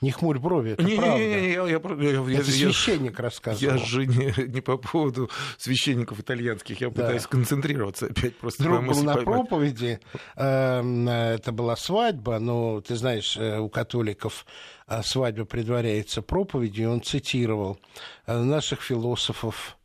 Не 0.00 0.12
хмурь 0.12 0.38
брови, 0.38 0.72
это 0.72 0.84
не, 0.84 0.96
правда. 0.96 1.18
Не, 1.18 1.26
не, 1.26 1.52
я, 1.52 1.66
я, 1.66 1.70
я, 1.70 1.76
это 1.76 2.30
я, 2.30 2.44
священник 2.44 3.18
рассказывал. 3.18 3.74
Я 3.74 3.78
же 3.84 4.06
не, 4.06 4.32
не 4.46 4.60
по 4.60 4.76
поводу 4.76 5.28
священников 5.56 6.20
итальянских, 6.20 6.80
я 6.80 6.88
да. 6.88 6.94
пытаюсь 6.94 7.26
концентрироваться 7.26 8.06
опять. 8.06 8.36
Просто 8.36 8.62
Друг 8.62 8.86
был 8.86 9.02
на 9.02 9.14
поймать. 9.14 9.24
проповеди, 9.24 10.00
эм, 10.36 11.08
это 11.08 11.50
была 11.50 11.74
свадьба, 11.74 12.38
но 12.38 12.80
ты 12.80 12.94
знаешь, 12.94 13.36
э, 13.36 13.58
у 13.58 13.68
католиков 13.68 14.46
э, 14.86 15.02
свадьба 15.02 15.44
предваряется 15.44 16.22
проповедью, 16.22 16.90
он 16.90 17.02
цитировал 17.02 17.80
э, 18.26 18.38
наших 18.38 18.82
философов 18.82 19.76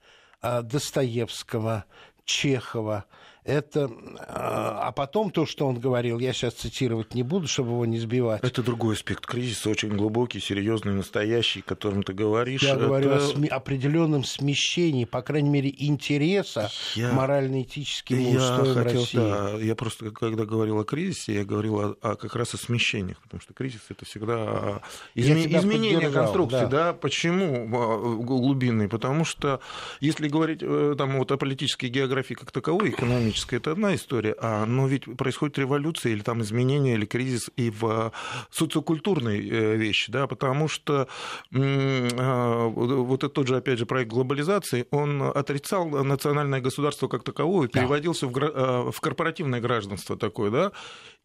Достоевского, 0.41 1.85
Чехова, 2.25 3.05
это, 3.45 3.91
а, 4.19 4.87
а 4.87 4.91
потом 4.91 5.29
то, 5.29 5.45
что 5.45 5.67
он 5.67 5.79
говорил, 5.79 6.19
я 6.19 6.33
сейчас 6.33 6.53
цитировать 6.53 7.13
не 7.13 7.23
буду, 7.23 7.47
чтобы 7.47 7.71
его 7.71 7.85
не 7.85 7.99
сбивать. 7.99 8.43
Это 8.43 8.63
другой 8.63 8.95
аспект 8.95 9.25
кризиса, 9.25 9.69
очень 9.69 9.89
глубокий, 9.89 10.39
серьезный, 10.39 10.93
настоящий, 10.93 11.59
о 11.59 11.63
котором 11.63 12.03
ты 12.03 12.13
говоришь. 12.13 12.63
Я 12.63 12.75
это... 12.75 12.85
говорю 12.85 13.11
о 13.11 13.17
сме- 13.19 13.47
определенном 13.47 14.23
смещении, 14.23 15.05
по 15.05 15.21
крайней 15.21 15.49
мере, 15.49 15.73
интереса 15.77 16.69
я... 16.95 17.11
морально-этическим 17.11 18.17
я 18.17 18.37
устоям 18.37 18.83
хотел, 18.83 19.01
России. 19.01 19.17
Да, 19.17 19.51
я 19.59 19.75
просто, 19.75 20.11
когда 20.11 20.45
говорил 20.45 20.79
о 20.79 20.85
кризисе, 20.85 21.35
я 21.35 21.43
говорил 21.43 21.79
о, 21.79 21.95
о, 22.01 22.15
как 22.15 22.35
раз 22.35 22.53
о 22.53 22.57
смещениях, 22.57 23.19
потому 23.21 23.41
что 23.41 23.53
кризис 23.53 23.81
это 23.89 24.05
всегда 24.05 24.81
изме... 25.15 25.45
изменение 25.47 26.09
конструкции. 26.09 26.61
Да. 26.61 26.67
да. 26.67 26.93
Почему 26.93 27.67
а, 27.73 28.23
глубинный? 28.23 28.87
Потому 28.87 29.25
что 29.25 29.59
если 29.99 30.27
говорить 30.27 30.59
э, 30.61 30.95
там, 30.97 31.17
вот, 31.17 31.31
о 31.31 31.37
политической 31.37 31.87
географии 31.87 32.35
как 32.35 32.51
таковой, 32.51 32.91
экономической, 32.91 33.32
экономическая 33.33 33.57
это 33.57 33.71
одна 33.71 33.95
история, 33.95 34.35
а, 34.39 34.65
но 34.65 34.87
ведь 34.87 35.05
происходит 35.17 35.57
революция 35.57 36.13
или 36.13 36.21
там 36.21 36.41
изменения, 36.41 36.93
или 36.93 37.05
кризис 37.05 37.49
и 37.57 37.69
в 37.69 38.11
социокультурной 38.51 39.49
э, 39.49 39.75
вещи, 39.75 40.11
да, 40.11 40.27
потому 40.27 40.67
что 40.67 41.07
а, 41.53 42.67
вот 42.67 43.23
этот 43.23 43.33
тот 43.33 43.47
же, 43.47 43.57
опять 43.57 43.79
же, 43.79 43.85
проект 43.85 44.11
глобализации, 44.11 44.85
он 44.91 45.21
отрицал 45.21 45.89
национальное 45.89 46.61
государство 46.61 47.07
как 47.07 47.23
таковое, 47.23 47.67
переводился 47.67 48.27
в, 48.27 48.31
а, 48.37 48.91
в 48.91 49.01
корпоративное 49.01 49.59
гражданство 49.59 50.15
такое, 50.17 50.51
да, 50.51 50.71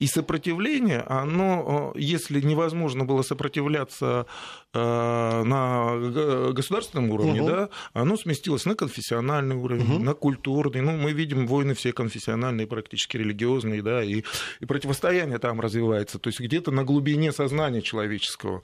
и 0.01 0.07
сопротивление, 0.07 1.01
оно, 1.01 1.93
если 1.97 2.41
невозможно 2.41 3.05
было 3.05 3.23
сопротивляться 3.23 4.27
на 4.75 6.53
государственном 6.53 7.11
уровне, 7.11 7.41
угу. 7.41 7.51
да, 7.51 7.69
оно 7.95 8.17
сместилось 8.17 8.67
на 8.67 8.75
конфессиональный 8.75 9.57
уровень, 9.57 9.95
угу. 9.95 10.05
на 10.05 10.15
культурный. 10.15 10.83
Ну, 10.83 10.97
мы 10.97 11.13
видим 11.13 11.47
войны 11.47 11.75
все 11.75 11.93
конфессиональные, 11.93 12.67
практически 12.67 13.17
религиозные, 13.17 13.83
да, 13.83 14.03
и, 14.03 14.25
и 14.61 14.67
противостояние 14.67 15.39
там 15.39 15.61
развивается. 15.61 16.19
То 16.19 16.29
есть 16.29 16.41
где-то 16.41 16.71
на 16.71 16.85
глубине 16.85 17.33
сознания 17.33 17.81
человеческого 17.81 18.63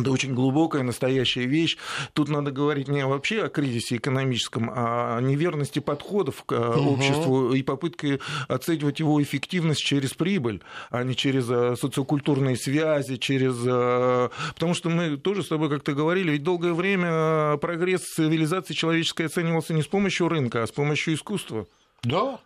это 0.00 0.10
очень 0.10 0.34
глубокая, 0.34 0.82
настоящая 0.82 1.46
вещь. 1.46 1.76
Тут 2.12 2.28
надо 2.28 2.50
говорить 2.50 2.88
не 2.88 3.04
вообще 3.06 3.44
о 3.44 3.48
кризисе 3.48 3.96
экономическом, 3.96 4.70
а 4.74 5.18
о 5.18 5.20
неверности 5.20 5.78
подходов 5.78 6.44
к 6.44 6.52
угу. 6.52 6.90
обществу 6.94 7.52
и 7.52 7.62
попытке 7.62 8.20
оценивать 8.48 9.00
его 9.00 9.22
эффективность 9.22 9.82
через 9.82 10.14
прибыль, 10.14 10.60
а 10.90 11.04
не 11.04 11.14
через 11.14 11.48
э, 11.50 11.76
социокультурные 11.80 12.56
связи, 12.56 13.16
через... 13.16 13.56
Э, 13.66 14.30
потому 14.54 14.74
что 14.74 14.90
мы 14.90 15.16
тоже 15.16 15.42
с 15.42 15.48
тобой 15.48 15.68
как-то 15.68 15.92
говорили, 15.92 16.32
ведь 16.32 16.42
долгое 16.42 16.72
время 16.72 17.56
прогресс 17.58 18.02
цивилизации 18.02 18.74
человеческой 18.74 19.26
оценивался 19.26 19.74
не 19.74 19.82
с 19.82 19.86
помощью 19.86 20.28
рынка, 20.28 20.62
а 20.62 20.66
с 20.66 20.72
помощью 20.72 21.14
искусства. 21.14 21.66
Да, 22.02 22.40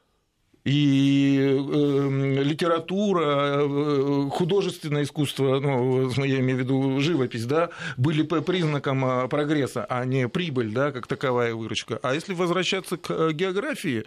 и 0.68 1.38
э, 1.40 2.42
литература, 2.42 4.28
художественное 4.30 5.04
искусство, 5.04 5.60
ну, 5.60 6.10
я 6.24 6.40
имею 6.40 6.58
в 6.58 6.60
виду 6.60 7.00
живопись, 7.00 7.46
да, 7.46 7.70
были 7.96 8.22
по 8.22 8.42
признакам 8.42 9.04
а, 9.04 9.28
прогресса, 9.28 9.86
а 9.88 10.04
не 10.04 10.28
прибыль, 10.28 10.72
да, 10.72 10.92
как 10.92 11.06
таковая 11.06 11.54
выручка. 11.54 11.98
А 12.02 12.14
если 12.14 12.34
возвращаться 12.34 12.98
к 12.98 13.10
э, 13.10 13.32
географии 13.32 14.04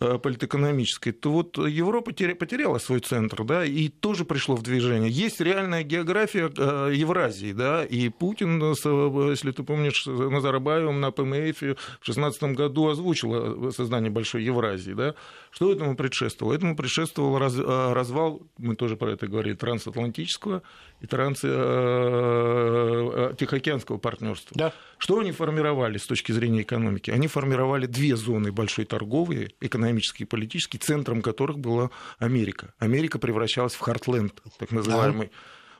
э, 0.00 0.18
политэкономической, 0.18 1.12
то 1.12 1.32
вот 1.32 1.56
Европа 1.56 2.12
потеряла 2.12 2.78
свой 2.78 3.00
центр, 3.00 3.44
да, 3.44 3.64
и 3.64 3.88
тоже 3.88 4.26
пришло 4.26 4.54
в 4.54 4.62
движение. 4.62 5.10
Есть 5.10 5.40
реальная 5.40 5.82
география 5.82 6.50
э, 6.54 6.92
Евразии, 6.94 7.52
да, 7.52 7.84
и 7.84 8.10
Путин, 8.10 8.60
если 8.62 9.52
ты 9.52 9.62
помнишь, 9.62 10.06
Назарбаевым 10.06 11.00
на 11.00 11.10
ПМФ 11.10 11.56
в 11.56 12.04
2016 12.04 12.42
году 12.54 12.88
озвучил 12.88 13.72
создание 13.72 14.10
Большой 14.10 14.44
Евразии, 14.44 14.92
да, 14.92 15.14
что 15.50 15.72
этому 15.86 15.96
предшествовало? 15.96 16.54
Этому 16.54 16.76
предшествовал 16.76 17.38
раз, 17.38 17.54
э, 17.56 17.92
развал, 17.92 18.42
мы 18.58 18.76
тоже 18.76 18.96
про 18.96 19.12
это 19.12 19.28
говорили, 19.28 19.54
трансатлантического 19.54 20.62
и 21.00 21.06
транс-тихоокеанского 21.06 23.96
э, 23.96 24.00
партнерства. 24.00 24.52
Да. 24.54 24.74
Что 24.98 25.20
они 25.20 25.32
формировали 25.32 25.96
с 25.98 26.06
точки 26.06 26.32
зрения 26.32 26.62
экономики? 26.62 27.10
Они 27.10 27.28
формировали 27.28 27.86
две 27.86 28.16
зоны 28.16 28.50
большой 28.52 28.84
торговые, 28.84 29.52
экономические 29.60 30.26
и 30.26 30.28
политические, 30.28 30.80
центром 30.80 31.22
которых 31.22 31.58
была 31.58 31.88
Америка. 32.18 32.74
Америка 32.78 33.18
превращалась 33.18 33.74
в 33.74 33.80
Хартленд, 33.80 34.42
так 34.58 34.72
называемый. 34.72 35.28
Да 35.28 35.32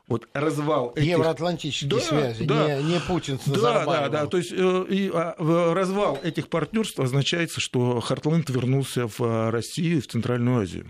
вот 0.08 0.28
развал 0.34 0.92
этих... 0.94 1.08
Евроатлантические 1.08 1.90
да, 1.90 2.00
связи, 2.00 2.44
да. 2.44 2.80
Не, 2.80 2.94
не 2.94 3.00
Путин 3.00 3.40
с 3.40 3.44
Да, 3.44 3.84
да, 3.84 4.08
да. 4.08 4.26
То 4.26 4.36
есть 4.36 4.52
э, 4.52 4.86
и, 4.88 5.10
а, 5.12 5.34
развал 5.74 6.18
этих 6.22 6.48
партнерств 6.48 7.00
означает, 7.00 7.50
что 7.50 8.00
Хартленд 8.00 8.48
вернулся 8.50 9.08
в 9.08 9.20
э, 9.20 9.50
Россию 9.50 10.02
в 10.02 10.06
Центральную 10.06 10.62
Азию 10.62 10.86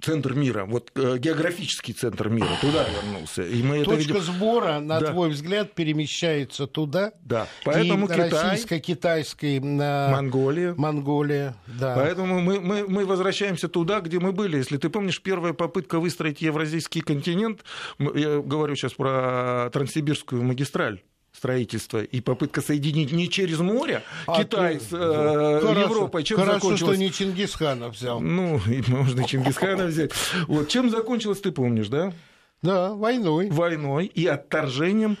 центр 0.00 0.34
мира, 0.34 0.64
вот 0.64 0.90
э, 0.94 1.18
географический 1.18 1.94
центр 1.94 2.28
мира, 2.28 2.48
туда 2.60 2.86
вернулся. 2.88 3.42
И 3.42 3.62
мы 3.62 3.84
Точка 3.84 3.92
это 3.92 4.00
видим... 4.00 4.20
сбора, 4.20 4.80
на 4.80 5.00
да. 5.00 5.12
твой 5.12 5.30
взгляд, 5.30 5.72
перемещается 5.74 6.66
туда. 6.66 7.12
Да, 7.22 7.46
поэтому 7.64 8.06
и 8.06 8.10
Китай... 8.10 8.30
Российско-китайской... 8.30 9.60
Монголия. 9.60 10.74
Монголия, 10.76 11.54
да. 11.66 11.94
Поэтому 11.96 12.40
мы, 12.40 12.60
мы, 12.60 12.86
мы 12.86 13.06
возвращаемся 13.06 13.68
туда, 13.68 14.00
где 14.00 14.18
мы 14.18 14.32
были. 14.32 14.56
Если 14.56 14.76
ты 14.76 14.88
помнишь, 14.88 15.20
первая 15.22 15.52
попытка 15.52 16.00
выстроить 16.00 16.40
евразийский 16.42 17.00
континент, 17.00 17.64
я 17.98 18.40
говорю 18.40 18.74
сейчас 18.76 18.94
про 18.94 19.70
Транссибирскую 19.72 20.42
магистраль, 20.42 21.00
строительства 21.40 22.02
и 22.02 22.20
попытка 22.20 22.60
соединить 22.60 23.12
не 23.12 23.30
через 23.30 23.60
море 23.60 24.02
а 24.26 24.44
Китай 24.44 24.74
ты... 24.74 24.84
с 24.84 24.88
э, 24.92 25.60
хорошо, 25.62 25.80
Европой. 25.80 26.22
Чем 26.22 26.36
хорошо, 26.36 26.54
закончилось... 26.58 26.96
что 26.96 27.02
не 27.02 27.10
Чингисхана 27.10 27.88
взял. 27.88 28.20
Ну, 28.20 28.60
можно 28.88 29.24
Чингисхана 29.24 29.86
взять. 29.86 30.10
Вот. 30.46 30.68
Чем 30.68 30.90
закончилось, 30.90 31.40
ты 31.40 31.50
помнишь, 31.50 31.88
да? 31.88 32.12
Да, 32.60 32.92
войной. 32.92 33.48
Войной 33.48 34.04
и 34.04 34.26
отторжением 34.26 35.16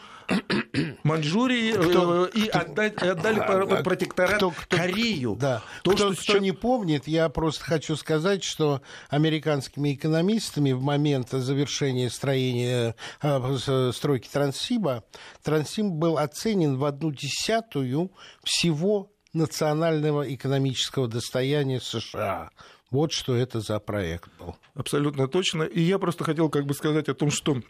Маньчжурии 1.02 1.72
кто, 1.72 2.26
э, 2.26 2.30
и 2.34 2.46
кто, 2.46 2.58
отдать, 2.58 3.02
отдали 3.02 3.38
а, 3.40 3.82
протекторат 3.82 4.36
кто, 4.36 4.50
кто, 4.50 4.76
Корею. 4.76 5.36
Да. 5.38 5.62
То, 5.82 5.92
кто, 5.92 6.12
что, 6.12 6.22
кто 6.22 6.38
не 6.38 6.52
помнит, 6.52 7.06
я 7.06 7.28
просто 7.28 7.64
хочу 7.64 7.96
сказать, 7.96 8.44
что 8.44 8.82
американскими 9.08 9.94
экономистами 9.94 10.72
в 10.72 10.82
момент 10.82 11.30
завершения 11.30 12.10
строения, 12.10 12.94
э, 13.22 13.92
стройки 13.92 14.28
Транссиба, 14.28 15.04
Транссиб 15.42 15.86
был 15.86 16.18
оценен 16.18 16.76
в 16.76 16.84
одну 16.84 17.10
десятую 17.10 18.12
всего 18.44 19.10
национального 19.32 20.32
экономического 20.32 21.08
достояния 21.08 21.80
США. 21.80 22.50
Вот 22.90 23.12
что 23.12 23.36
это 23.36 23.60
за 23.60 23.78
проект 23.78 24.28
был. 24.38 24.56
Абсолютно 24.74 25.28
точно. 25.28 25.62
И 25.62 25.80
я 25.80 25.98
просто 25.98 26.24
хотел 26.24 26.48
как 26.50 26.66
бы 26.66 26.74
сказать 26.74 27.08
о 27.08 27.14
том, 27.14 27.30
что 27.30 27.62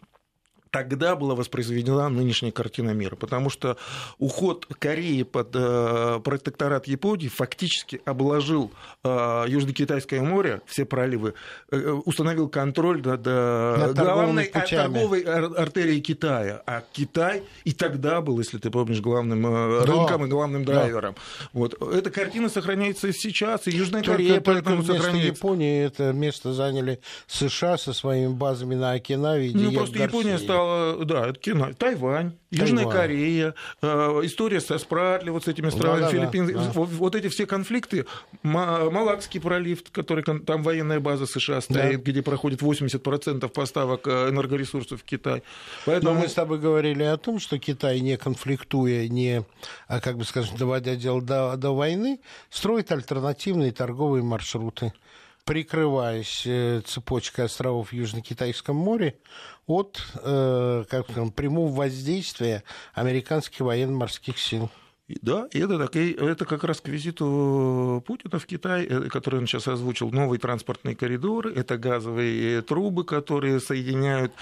тогда 0.71 1.17
была 1.17 1.35
воспроизведена 1.35 2.09
нынешняя 2.09 2.53
картина 2.53 2.91
мира, 2.91 3.17
потому 3.17 3.51
что 3.51 3.77
уход 4.19 4.67
Кореи 4.79 5.23
под 5.23 5.51
э, 5.55 6.21
протекторат 6.23 6.87
Японии 6.87 7.29
фактически 7.29 8.01
обложил 8.05 8.71
э, 9.05 9.09
Южно-Китайское 9.49 10.21
море, 10.21 10.61
все 10.67 10.85
проливы, 10.85 11.35
э, 11.71 11.91
установил 12.05 12.49
контроль 12.49 13.03
над, 13.03 13.23
э, 13.27 13.77
над 13.79 13.97
главной 13.97 14.47
торговой 14.47 15.23
артерией 15.23 16.01
Китая. 16.01 16.63
А 16.67 16.83
Китай 16.93 17.43
и 17.65 17.73
тогда 17.73 18.21
был, 18.21 18.39
если 18.39 18.59
ты 18.59 18.71
помнишь, 18.71 19.01
главным 19.01 19.47
э, 19.47 19.81
да. 19.81 19.87
рынком 19.87 20.27
и 20.27 20.29
главным 20.29 20.65
драйвером. 20.65 21.15
Да. 21.15 21.49
Вот. 21.53 21.81
Эта 21.93 22.11
картина 22.11 22.49
сохраняется 22.49 23.09
и 23.09 23.13
сейчас, 23.13 23.67
и 23.67 23.71
Южная 23.71 24.03
только, 24.03 24.19
Корея 24.19 24.41
только 24.41 24.53
поэтому 24.53 24.83
сохраняется. 24.85 25.27
Японии 25.27 25.85
это 25.85 26.13
место 26.13 26.53
заняли 26.53 27.01
США 27.27 27.77
со 27.77 27.93
своими 27.93 28.33
базами 28.33 28.75
на 28.75 28.93
Окинаве. 28.93 29.51
Ну, 29.53 29.73
просто 29.73 29.99
Япония 29.99 30.39
стала 30.39 30.60
стало, 30.61 31.05
да, 31.05 31.29
это 31.29 31.39
кино. 31.39 31.71
Тайвань, 31.77 32.37
Южная 32.51 32.87
Корея, 32.87 33.55
э, 33.83 33.87
история 34.25 34.61
со 34.61 34.79
Спратли, 34.79 35.31
вот 35.31 35.45
с 35.45 35.49
этими 35.49 35.71
странами, 35.71 36.01
да, 36.03 36.09
Филиппины, 36.09 36.53
да, 36.53 36.65
да. 36.65 36.71
Вот, 36.73 36.89
вот 36.91 37.15
эти 37.15 37.29
все 37.29 37.47
конфликты, 37.47 38.07
Малакский 38.43 39.41
пролив, 39.41 39.83
который 39.93 40.25
там 40.25 40.63
военная 40.63 41.01
база 41.01 41.27
США 41.27 41.61
стоит, 41.61 42.03
да. 42.03 42.11
где 42.11 42.23
проходит 42.23 42.63
80% 42.63 43.49
поставок 43.49 44.07
э, 44.07 44.31
энергоресурсов 44.31 45.01
в 45.01 45.05
Китай. 45.05 45.43
Поэтому... 45.87 46.15
Но 46.15 46.21
мы 46.21 46.29
с 46.29 46.35
тобой 46.35 46.59
говорили 46.59 47.03
о 47.03 47.17
том, 47.17 47.39
что 47.39 47.59
Китай, 47.59 48.01
не 48.01 48.17
конфликтуя, 48.17 49.09
не, 49.09 49.45
а 49.89 50.01
как 50.01 50.17
бы 50.17 50.25
скажем, 50.25 50.57
доводя 50.57 50.97
дело 50.97 51.23
до, 51.23 51.57
до 51.57 51.75
войны, 51.75 52.21
строит 52.51 52.93
альтернативные 52.93 53.73
торговые 53.73 54.23
маршруты 54.23 54.93
прикрываясь 55.51 56.45
э, 56.47 56.81
цепочкой 56.87 57.47
островов 57.47 57.89
в 57.89 57.93
Южно-Китайском 57.93 58.77
море 58.77 59.17
от 59.67 60.01
э, 60.23 60.85
как 60.89 61.07
скажем, 61.07 61.33
прямого 61.33 61.75
воздействия 61.75 62.63
американских 62.95 63.59
военно-морских 63.59 64.39
сил. 64.39 64.71
Да, 65.23 65.49
это, 65.53 65.79
так, 65.79 65.97
это 65.97 66.45
как 66.45 66.65
раз 66.65 66.81
к 66.81 66.89
визиту 66.89 68.03
Путина 68.07 68.39
в 68.39 68.47
Китай, 68.47 68.87
э, 68.87 69.09
который 69.09 69.41
он 69.41 69.47
сейчас 69.47 69.69
озвучил, 69.69 70.11
новый 70.11 70.39
транспортный 70.39 70.95
коридор, 70.95 71.49
это 71.49 71.79
газовые 71.79 72.63
трубы, 72.63 73.05
которые 73.05 73.61
соединяют 73.61 74.33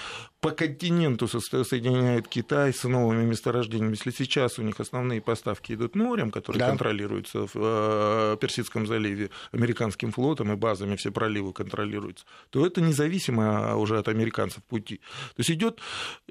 по 0.41 0.51
континенту 0.51 1.27
соединяют 1.27 2.27
Китай 2.27 2.73
с 2.73 2.83
новыми 2.85 3.25
месторождениями. 3.25 3.91
Если 3.91 4.11
сейчас 4.11 4.57
у 4.57 4.61
них 4.61 4.79
основные 4.79 5.21
поставки 5.21 5.73
идут 5.73 5.95
морем, 5.95 6.31
которые 6.31 6.59
да. 6.61 6.69
контролируются 6.69 7.45
в 7.45 7.51
э, 7.55 8.37
Персидском 8.39 8.87
заливе 8.87 9.31
американским 9.51 10.11
флотом 10.11 10.53
и 10.53 10.55
базами, 10.55 10.95
все 10.95 11.11
проливы 11.11 11.51
контролируются, 11.51 12.25
то 12.51 12.65
это 12.65 12.79
независимо 12.79 13.75
уже 13.75 13.99
от 13.99 14.07
американцев 14.07 14.63
пути. 14.63 14.97
То 15.35 15.39
есть 15.39 15.51
идет 15.51 15.79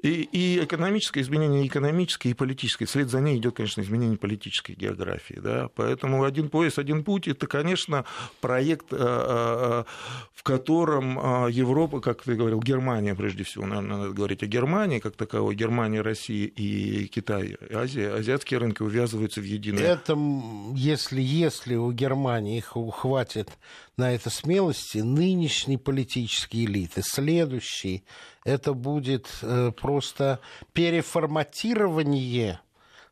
и, 0.01 0.23
и 0.23 0.63
экономическое 0.63 1.21
изменение, 1.21 1.63
и 1.63 1.67
экономическое, 1.67 2.29
и 2.29 2.33
политическое. 2.33 2.85
Вслед 2.85 3.09
за 3.09 3.21
ней 3.21 3.37
идет, 3.37 3.55
конечно, 3.55 3.81
изменение 3.81 4.17
политической 4.29 4.73
географии. 4.73 5.39
Да? 5.41 5.69
Поэтому 5.75 6.23
один 6.23 6.49
пояс, 6.49 6.77
один 6.77 7.03
путь 7.03 7.27
это, 7.27 7.47
конечно, 7.47 8.05
проект, 8.41 8.93
э, 8.93 8.97
э, 8.99 9.83
в 10.33 10.43
котором 10.43 11.49
Европа, 11.49 11.99
как 11.99 12.21
ты 12.21 12.35
говорил, 12.35 12.59
Германия 12.59 13.15
прежде 13.15 13.43
всего, 13.43 13.65
наверное, 13.65 13.97
надо 13.97 14.13
говорить 14.13 14.43
о 14.43 14.45
Германии 14.45 14.99
как 14.99 15.15
таковой, 15.15 15.55
Германия, 15.55 16.01
Россия 16.01 16.45
и 16.45 17.07
Китай, 17.07 17.57
Азия, 17.73 18.13
азиатские 18.13 18.59
рынки 18.59 18.83
увязываются 18.83 19.41
в 19.41 19.45
единое. 19.45 19.83
Это, 19.83 20.15
если, 20.75 21.21
если 21.21 21.75
у 21.75 21.91
Германии 21.91 22.57
их 22.59 22.75
хватит 22.93 23.49
на 23.97 24.13
это 24.13 24.29
смелости, 24.29 24.99
нынешней 24.99 25.77
политические 25.77 26.65
элиты, 26.65 27.01
следующий, 27.03 28.03
это 28.45 28.73
будет 28.73 29.27
э, 29.41 29.71
просто 29.75 30.39
переформатирование 30.73 32.59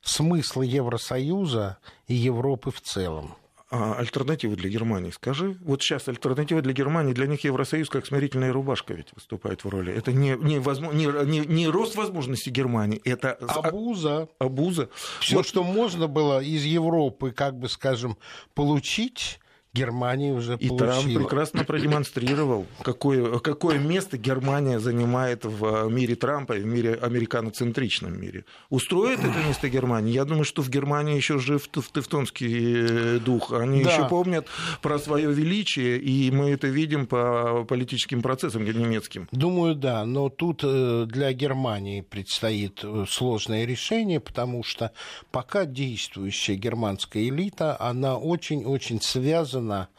смысла 0.07 0.61
Евросоюза 0.63 1.77
и 2.07 2.15
Европы 2.15 2.71
в 2.71 2.81
целом. 2.81 3.35
А 3.69 3.95
альтернативы 3.95 4.55
для 4.55 4.69
Германии. 4.69 5.11
Скажи, 5.11 5.57
вот 5.61 5.81
сейчас 5.81 6.07
альтернатива 6.07 6.61
для 6.61 6.71
Германии, 6.71 7.11
для 7.11 7.27
них 7.27 7.43
Евросоюз 7.43 7.89
как 7.89 8.05
смирительная 8.05 8.53
рубашка 8.53 8.93
ведь 8.93 9.07
выступает 9.13 9.65
в 9.65 9.69
роли. 9.69 9.93
Это 9.93 10.13
не, 10.13 10.37
не, 10.39 10.59
возможно, 10.59 10.97
не, 10.97 11.05
не, 11.25 11.45
не 11.45 11.67
рост 11.67 11.95
возможностей 11.97 12.49
Германии, 12.49 13.01
это... 13.03 13.33
Абуза. 13.33 14.29
Абуза. 14.39 14.89
Все, 15.19 15.37
вот... 15.37 15.47
что 15.47 15.63
можно 15.63 16.07
было 16.07 16.41
из 16.41 16.63
Европы, 16.63 17.31
как 17.31 17.59
бы 17.59 17.67
скажем, 17.67 18.17
получить 18.53 19.41
Германия 19.73 20.33
уже 20.33 20.55
и 20.59 20.69
получила. 20.69 20.77
Трамп 20.77 21.13
прекрасно 21.13 21.63
продемонстрировал, 21.63 22.65
какое, 22.81 23.39
какое 23.39 23.77
место 23.77 24.17
Германия 24.17 24.79
занимает 24.79 25.45
в 25.45 25.87
мире 25.89 26.15
Трампа 26.15 26.57
и 26.57 26.61
в 26.61 26.65
мире 26.65 26.95
американоцентричном 26.95 28.19
мире. 28.19 28.45
Устроит 28.69 29.19
это 29.19 29.37
место 29.47 29.69
Германии? 29.69 30.13
Я 30.13 30.25
думаю, 30.25 30.45
что 30.45 30.61
в 30.61 30.69
Германии 30.69 31.15
еще 31.15 31.37
жив 31.37 31.69
тевтонский 31.69 33.19
дух. 33.19 33.51
Они 33.51 33.83
да. 33.83 33.91
еще 33.91 34.07
помнят 34.07 34.47
про 34.81 34.97
свое 34.99 35.31
величие, 35.31 35.99
и 35.99 36.31
мы 36.31 36.51
это 36.51 36.67
видим 36.67 37.05
по 37.05 37.63
политическим 37.67 38.21
процессам 38.21 38.65
немецким. 38.65 39.27
Думаю, 39.31 39.75
да. 39.75 40.05
Но 40.05 40.29
тут 40.29 40.61
э, 40.63 41.05
для 41.07 41.33
Германии 41.33 42.01
предстоит 42.01 42.81
э, 42.83 43.05
сложное 43.07 43.65
решение, 43.65 44.19
потому 44.19 44.63
что 44.63 44.91
пока 45.31 45.65
действующая 45.65 46.55
германская 46.55 47.23
элита, 47.23 47.79
она 47.79 48.17
очень-очень 48.17 49.01
связана 49.01 49.66
связано 49.67 49.89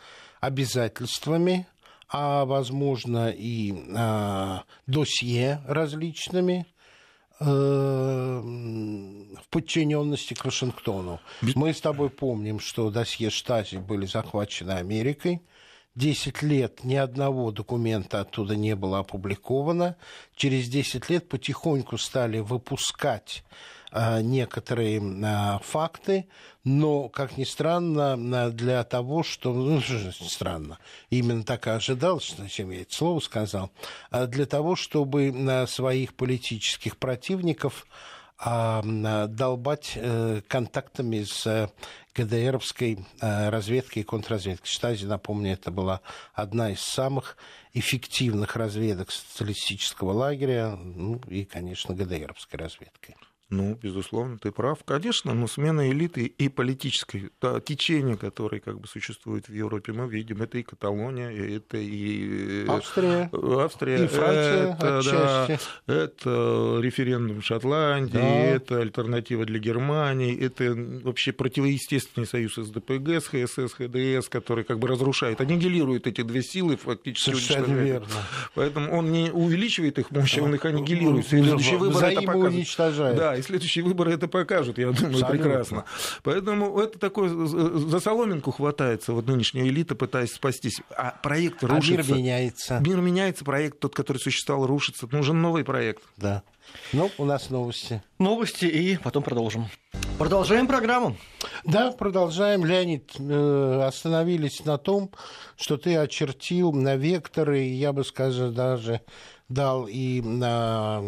обязательствами, 0.40 1.66
а 2.08 2.44
возможно 2.44 3.30
и 3.30 3.72
э, 3.72 4.58
досье 4.86 5.60
различными 5.66 6.66
э, 7.40 7.44
в 7.44 9.48
подчиненности 9.50 10.34
к 10.34 10.44
Вашингтону. 10.44 11.20
Мы 11.54 11.74
с 11.74 11.80
тобой 11.80 12.08
помним, 12.08 12.60
что 12.60 12.90
досье 12.90 13.30
Штази 13.30 13.76
были 13.76 14.06
захвачены 14.06 14.72
Америкой. 14.72 15.42
Десять 15.94 16.42
лет 16.42 16.84
ни 16.84 16.94
одного 16.94 17.50
документа 17.50 18.20
оттуда 18.20 18.54
не 18.54 18.76
было 18.76 19.00
опубликовано. 19.00 19.96
Через 20.36 20.68
десять 20.68 21.10
лет 21.10 21.28
потихоньку 21.28 21.98
стали 21.98 22.38
выпускать 22.38 23.42
некоторые 23.92 25.00
э, 25.00 25.58
факты, 25.62 26.26
но, 26.64 27.08
как 27.08 27.38
ни 27.38 27.44
странно, 27.44 28.50
для 28.50 28.84
того, 28.84 29.22
что... 29.22 29.52
Ну, 29.52 29.80
странно. 30.12 30.78
Именно 31.10 31.44
так 31.44 31.66
и 31.66 31.70
ожидалось, 31.70 32.34
зачем 32.36 32.70
я 32.70 32.82
это 32.82 32.94
слово 32.94 33.20
сказал. 33.20 33.70
А 34.10 34.26
для 34.26 34.44
того, 34.46 34.76
чтобы 34.76 35.66
своих 35.68 36.14
политических 36.14 36.98
противников 36.98 37.86
а, 38.40 38.82
долбать 39.26 39.92
э, 39.96 40.42
контактами 40.46 41.24
с 41.24 41.70
ГДРовской 42.14 42.98
разведкой 43.20 44.02
и 44.02 44.04
контрразведкой. 44.04 44.68
Штази, 44.68 45.06
напомню, 45.06 45.52
это 45.52 45.70
была 45.70 46.02
одна 46.34 46.70
из 46.70 46.80
самых 46.80 47.36
эффективных 47.74 48.56
разведок 48.56 49.10
социалистического 49.10 50.12
лагеря, 50.12 50.76
ну 50.76 51.20
и, 51.28 51.44
конечно, 51.44 51.94
ГДРовской 51.94 52.58
разведкой. 52.58 53.16
Ну, 53.50 53.74
безусловно, 53.82 54.36
ты 54.38 54.52
прав. 54.52 54.84
Конечно, 54.84 55.32
но 55.32 55.46
смена 55.46 55.90
элиты 55.90 56.26
и 56.26 56.48
политической 56.50 57.30
да, 57.40 57.60
течения, 57.60 58.16
которое 58.16 58.60
как 58.60 58.78
бы 58.78 58.86
существует 58.86 59.48
в 59.48 59.54
Европе, 59.54 59.92
мы 59.92 60.06
видим. 60.06 60.42
Это 60.42 60.58
и 60.58 60.62
Каталония, 60.62 61.30
это 61.30 61.78
и 61.78 62.64
э, 62.64 62.66
Австрия, 62.68 63.30
Австрия 63.32 64.04
и 64.04 64.06
Франция 64.06 64.74
это, 64.74 65.00
да, 65.02 65.58
это 65.86 66.78
референдум 66.82 67.40
в 67.40 67.44
Шотландии, 67.44 68.18
да. 68.18 68.20
это 68.20 68.80
альтернатива 68.82 69.46
для 69.46 69.58
Германии, 69.58 70.38
это 70.38 70.74
вообще 71.02 71.32
противоестественный 71.32 72.26
союз 72.26 72.56
СДПГ, 72.56 73.08
с 73.08 73.28
ХСС, 73.28 73.72
ХДС, 73.72 74.28
который 74.28 74.64
как 74.64 74.78
бы 74.78 74.88
разрушает, 74.88 75.40
аннигилирует 75.40 76.06
эти 76.06 76.20
две 76.20 76.42
силы 76.42 76.76
фактически. 76.76 77.30
Совершенно 77.30 77.78
верно. 77.78 78.08
Поэтому 78.54 78.92
он 78.92 79.10
не 79.10 79.30
увеличивает 79.30 79.98
их 79.98 80.10
мощь, 80.10 80.36
он 80.36 80.54
их 80.54 80.66
аннигилирует. 80.66 81.26
Следующий 81.28 81.76
выбор 81.76 82.04
это 82.04 82.20
показывает. 82.20 83.16
Да, 83.16 83.37
и 83.38 83.42
следующие 83.42 83.84
выборы 83.84 84.12
это 84.12 84.28
покажут, 84.28 84.78
я 84.78 84.86
думаю, 84.92 85.14
Абсолютно. 85.14 85.28
прекрасно. 85.28 85.84
Поэтому 86.22 86.78
это 86.78 86.98
такое, 86.98 87.28
за 87.28 88.00
соломинку 88.00 88.50
хватается 88.50 89.12
вот 89.12 89.26
нынешняя 89.26 89.66
элита, 89.66 89.94
пытаясь 89.94 90.32
спастись. 90.32 90.80
А 90.90 91.14
проект 91.22 91.62
рушится. 91.62 92.12
А 92.12 92.14
мир 92.14 92.18
меняется. 92.18 92.80
Мир 92.80 93.00
меняется, 93.00 93.44
проект 93.44 93.80
тот, 93.80 93.94
который 93.94 94.18
существовал, 94.18 94.66
рушится. 94.66 95.08
Нужен 95.10 95.40
новый 95.40 95.64
проект. 95.64 96.02
Да. 96.16 96.42
Ну, 96.92 97.10
у 97.18 97.24
нас 97.24 97.50
новости. 97.50 98.02
Новости 98.18 98.66
и 98.66 98.96
потом 98.98 99.22
продолжим. 99.22 99.68
Продолжаем 100.18 100.66
программу. 100.66 101.16
Да, 101.64 101.92
продолжаем. 101.92 102.64
Леонид, 102.64 103.12
э, 103.18 103.82
остановились 103.86 104.64
на 104.64 104.76
том, 104.76 105.10
что 105.56 105.76
ты 105.76 105.96
очертил 105.96 106.72
на 106.72 106.96
векторы, 106.96 107.60
я 107.60 107.92
бы 107.92 108.04
сказал, 108.04 108.50
даже 108.50 109.00
дал 109.48 109.88
и 109.88 110.20
на 110.20 111.02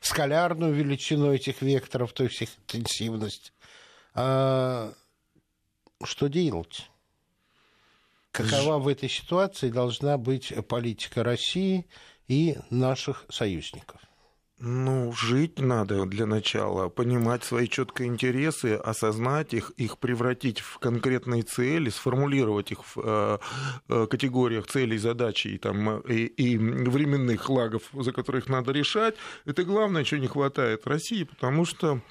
скалярную 0.00 0.72
величину 0.72 1.32
этих 1.32 1.62
векторов, 1.62 2.12
то 2.12 2.24
есть 2.24 2.42
их 2.42 2.50
интенсивность. 2.58 3.52
А 4.14 4.92
что 6.02 6.28
делать? 6.28 6.90
Какова 8.32 8.78
в 8.78 8.88
этой 8.88 9.08
ситуации 9.08 9.70
должна 9.70 10.16
быть 10.16 10.52
политика 10.68 11.22
России 11.22 11.86
и 12.28 12.56
наших 12.70 13.26
союзников? 13.28 14.00
Ну, 14.62 15.10
жить 15.12 15.58
надо 15.58 16.04
для 16.04 16.26
начала, 16.26 16.90
понимать 16.90 17.44
свои 17.44 17.66
четкие 17.66 18.08
интересы, 18.08 18.74
осознать 18.74 19.54
их, 19.54 19.70
их 19.78 19.96
превратить 19.96 20.60
в 20.60 20.78
конкретные 20.78 21.42
цели, 21.42 21.88
сформулировать 21.88 22.70
их 22.70 22.84
в 22.84 22.98
э, 23.02 23.38
э 23.88 24.06
категориях 24.06 24.66
целей, 24.66 24.98
задач 24.98 25.46
и, 25.46 25.56
там, 25.56 26.00
и, 26.00 26.26
и 26.26 26.58
временных 26.58 27.48
лагов, 27.48 27.84
за 27.94 28.12
которых 28.12 28.50
надо 28.50 28.72
решать. 28.72 29.14
Это 29.46 29.64
главное, 29.64 30.04
чего 30.04 30.20
не 30.20 30.28
хватает 30.28 30.86
России, 30.86 31.24
потому 31.24 31.64
что 31.64 32.02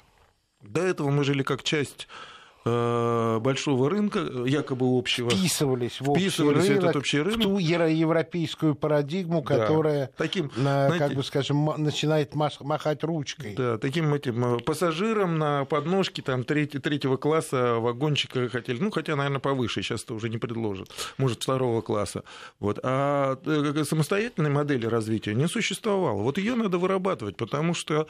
до 0.60 0.80
этого 0.80 1.10
мы 1.10 1.22
жили 1.22 1.44
как 1.44 1.62
часть 1.62 2.08
Э, 2.08 2.39
большого 2.64 3.88
рынка, 3.88 4.20
якобы 4.44 4.86
общего. 4.86 5.30
Вписывались 5.30 6.00
в 6.00 6.10
общий 6.10 6.28
вписывались 6.28 6.68
рынок, 6.68 6.84
этот 6.84 6.96
общий 6.96 7.20
рынок. 7.20 7.40
в 7.40 7.42
ту 7.42 7.58
европейскую 7.58 8.74
парадигму, 8.74 9.42
которая, 9.42 10.06
да. 10.06 10.12
таким, 10.16 10.50
на, 10.56 10.86
знаете, 10.86 10.98
как 10.98 11.14
бы 11.14 11.24
скажем, 11.24 11.70
начинает 11.76 12.34
махать 12.34 13.04
ручкой. 13.04 13.54
Да, 13.54 13.78
таким 13.78 14.12
этим 14.14 14.56
э, 14.56 14.58
пассажирам 14.60 15.38
на 15.38 15.64
подножке 15.64 16.22
там 16.22 16.44
треть, 16.44 16.72
третьего 16.82 17.16
класса 17.16 17.74
вагончика 17.78 18.48
хотели, 18.48 18.78
ну, 18.80 18.90
хотя, 18.90 19.16
наверное, 19.16 19.40
повыше, 19.40 19.82
сейчас 19.82 20.04
это 20.04 20.14
уже 20.14 20.28
не 20.28 20.38
предложат, 20.38 20.90
может, 21.18 21.42
второго 21.42 21.80
класса. 21.80 22.24
Вот. 22.58 22.78
А 22.82 23.38
э, 23.44 23.84
самостоятельной 23.84 24.50
модели 24.50 24.86
развития 24.86 25.34
не 25.34 25.48
существовало. 25.48 26.22
Вот 26.22 26.38
ее 26.38 26.54
надо 26.54 26.78
вырабатывать, 26.78 27.36
потому 27.36 27.74
что 27.74 28.06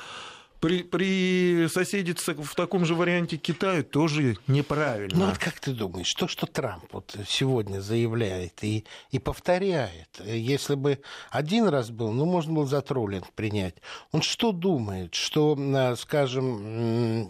при, 0.60 0.82
при 0.82 1.68
соседиться 1.68 2.34
в 2.34 2.54
таком 2.54 2.84
же 2.84 2.94
варианте 2.94 3.36
Китаю 3.36 3.82
тоже 3.82 4.36
неправильно. 4.46 5.18
Ну 5.18 5.26
вот 5.26 5.38
как 5.38 5.58
ты 5.58 5.72
думаешь, 5.72 6.12
то, 6.14 6.28
что 6.28 6.46
Трамп 6.46 6.84
вот 6.92 7.16
сегодня 7.26 7.80
заявляет 7.80 8.62
и, 8.62 8.84
и 9.10 9.18
повторяет, 9.18 10.20
если 10.24 10.74
бы 10.74 11.00
один 11.30 11.66
раз 11.68 11.90
был, 11.90 12.12
ну, 12.12 12.26
можно 12.26 12.52
было 12.52 12.66
за 12.66 12.82
троллинг 12.82 13.32
принять, 13.32 13.74
он 14.12 14.22
что 14.22 14.52
думает, 14.52 15.14
что, 15.14 15.96
скажем, 15.96 17.28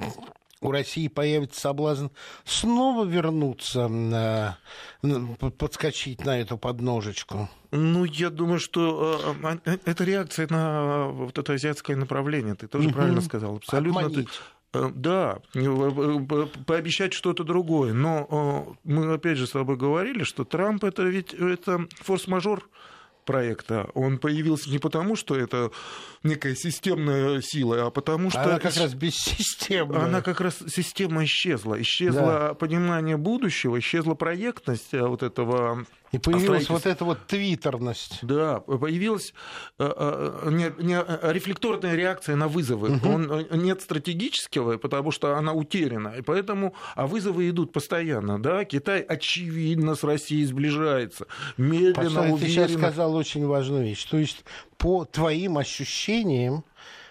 у 0.60 0.70
России 0.70 1.08
появится 1.08 1.60
соблазн 1.60 2.06
снова 2.44 3.04
вернуться, 3.04 3.88
на, 3.88 4.58
подскочить 5.58 6.24
на 6.24 6.40
эту 6.40 6.58
подножечку? 6.58 7.48
Ну, 7.70 8.04
я 8.04 8.30
думаю, 8.30 8.58
что 8.58 9.36
э, 9.42 9.58
э, 9.64 9.78
это 9.84 10.04
реакция 10.04 10.48
на 10.50 11.06
вот 11.08 11.38
это 11.38 11.52
азиатское 11.52 11.96
направление. 11.96 12.54
Ты 12.54 12.66
тоже 12.66 12.88
угу. 12.88 12.96
правильно 12.96 13.20
сказал. 13.20 13.56
Абсолютно. 13.56 14.00
Обманить. 14.00 14.28
Э, 14.72 14.90
да, 14.94 15.38
пообещать 16.66 17.12
что-то 17.12 17.44
другое. 17.44 17.92
Но 17.92 18.76
мы 18.84 19.14
опять 19.14 19.38
же 19.38 19.46
с 19.46 19.50
тобой 19.50 19.76
говорили, 19.76 20.24
что 20.24 20.44
Трамп 20.44 20.84
это 20.84 21.04
ведь 21.04 21.32
это 21.32 21.86
форс-мажор 22.02 22.68
проекта, 23.30 23.88
он 23.94 24.18
появился 24.18 24.70
не 24.70 24.78
потому, 24.78 25.16
что 25.16 25.36
это 25.36 25.70
некая 26.22 26.54
системная 26.54 27.40
сила, 27.40 27.86
а 27.86 27.90
потому 27.90 28.30
что... 28.30 28.42
Она 28.42 28.58
как 28.58 28.76
раз 28.76 28.94
бессистемная. 28.94 30.04
Она 30.04 30.22
как 30.22 30.40
раз 30.40 30.58
система 30.68 31.24
исчезла. 31.24 31.80
Исчезло 31.80 32.22
да. 32.22 32.54
понимание 32.54 33.16
будущего, 33.16 33.78
исчезла 33.78 34.14
проектность 34.14 34.92
э, 34.92 35.06
вот 35.06 35.22
этого 35.22 35.86
и 36.12 36.18
появилась 36.18 36.68
вот 36.68 36.86
эта 36.86 37.04
вот 37.04 37.26
твиттерность. 37.26 38.18
Да, 38.22 38.60
появилась 38.60 39.32
э, 39.78 39.92
э, 39.96 40.50
не, 40.50 40.84
не, 40.84 41.32
рефлекторная 41.32 41.94
реакция 41.94 42.34
на 42.36 42.48
вызовы. 42.48 42.96
Угу. 42.96 43.08
Он, 43.08 43.46
нет 43.52 43.80
стратегического, 43.80 44.76
потому 44.78 45.12
что 45.12 45.36
она 45.36 45.52
утеряна. 45.52 46.14
И 46.18 46.22
поэтому, 46.22 46.74
а 46.96 47.06
вызовы 47.06 47.48
идут 47.48 47.72
постоянно. 47.72 48.42
Да? 48.42 48.64
Китай, 48.64 49.00
очевидно, 49.00 49.94
с 49.94 50.02
Россией 50.02 50.44
сближается. 50.46 51.26
Медленно, 51.56 51.94
Паша, 51.94 52.20
уверенно. 52.20 52.38
ты 52.38 52.48
сейчас 52.48 52.72
сказал 52.72 53.14
очень 53.14 53.46
важную 53.46 53.84
вещь. 53.84 54.04
То 54.04 54.16
есть, 54.16 54.44
по 54.78 55.04
твоим 55.04 55.58
ощущениям, 55.58 56.64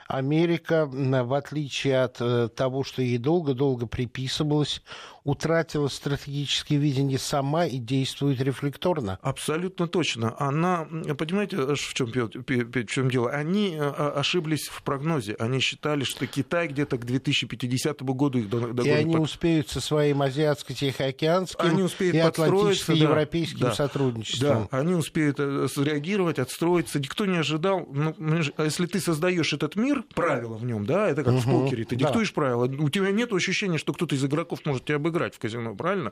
Америка, 0.10 0.88
в 0.88 1.34
отличие 1.36 2.02
от 2.02 2.17
э, 2.19 2.50
того, 2.50 2.84
что 2.84 3.04
ей 3.04 3.19
долго-долго 3.19 3.86
приписывалось, 3.86 4.82
утратила 5.24 5.88
стратегическое 5.88 6.78
видение 6.78 7.19
сама 7.19 7.65
и 7.65 7.78
действует 7.78 8.41
рефлекторно. 8.41 9.19
Абсолютно 9.22 9.88
точно. 9.88 10.36
Она, 10.39 10.86
понимаете, 11.17 11.58
в 11.58 11.93
чем, 11.93 12.08
в 12.08 12.86
чем 12.86 13.12
дело? 13.12 13.30
Они 13.30 13.76
э, 13.76 13.88
ошиблись 13.88 14.67
в 14.67 14.82
прогнозе. 14.82 15.36
Они 15.38 15.60
считали, 15.60 16.04
что 16.04 16.26
Китай 16.26 16.67
где-то 16.67 16.98
к 16.98 17.06
2050 17.06 18.02
году 18.02 18.39
их 18.39 18.50
догонит. 18.50 18.86
И 18.86 18.89
они 18.89 19.15
успеют 19.15 19.69
со 19.69 19.80
своим 19.80 20.24
азиатско-тихоокеанским 20.24 21.69
они 21.69 21.84
успеют 21.84 22.15
и 22.15 22.19
атлантическо-европейским 22.19 23.60
да, 23.60 23.74
сотрудничеством. 23.74 24.67
Да, 24.72 24.78
они 24.78 24.95
успеют 24.95 25.39
э, 25.39 25.67
среагировать, 25.72 26.39
отстроиться. 26.39 27.00
Никто 27.00 27.26
не 27.26 27.38
ожидал. 27.38 27.88
Ну, 27.91 28.15
если 28.58 28.88
ты 28.88 29.00
создаешь 29.00 29.54
этот 29.54 29.76
мир, 29.76 29.98
правила 30.03 30.55
в 30.55 30.65
нем, 30.65 30.85
да, 30.85 31.09
это 31.09 31.23
как 31.23 31.33
угу, 31.33 31.41
в 31.41 31.63
покере, 31.63 31.85
ты 31.85 31.95
диктуешь 31.95 32.29
да. 32.29 32.35
правила, 32.35 32.65
у 32.65 32.89
тебя 32.89 33.12
нет 33.12 33.31
ощущения, 33.33 33.77
что 33.77 33.93
кто-то 33.93 34.15
из 34.15 34.23
игроков 34.23 34.59
может 34.65 34.85
тебя 34.85 34.97
обыграть 34.97 35.35
в 35.35 35.39
казино, 35.39 35.75
правильно? 35.75 36.12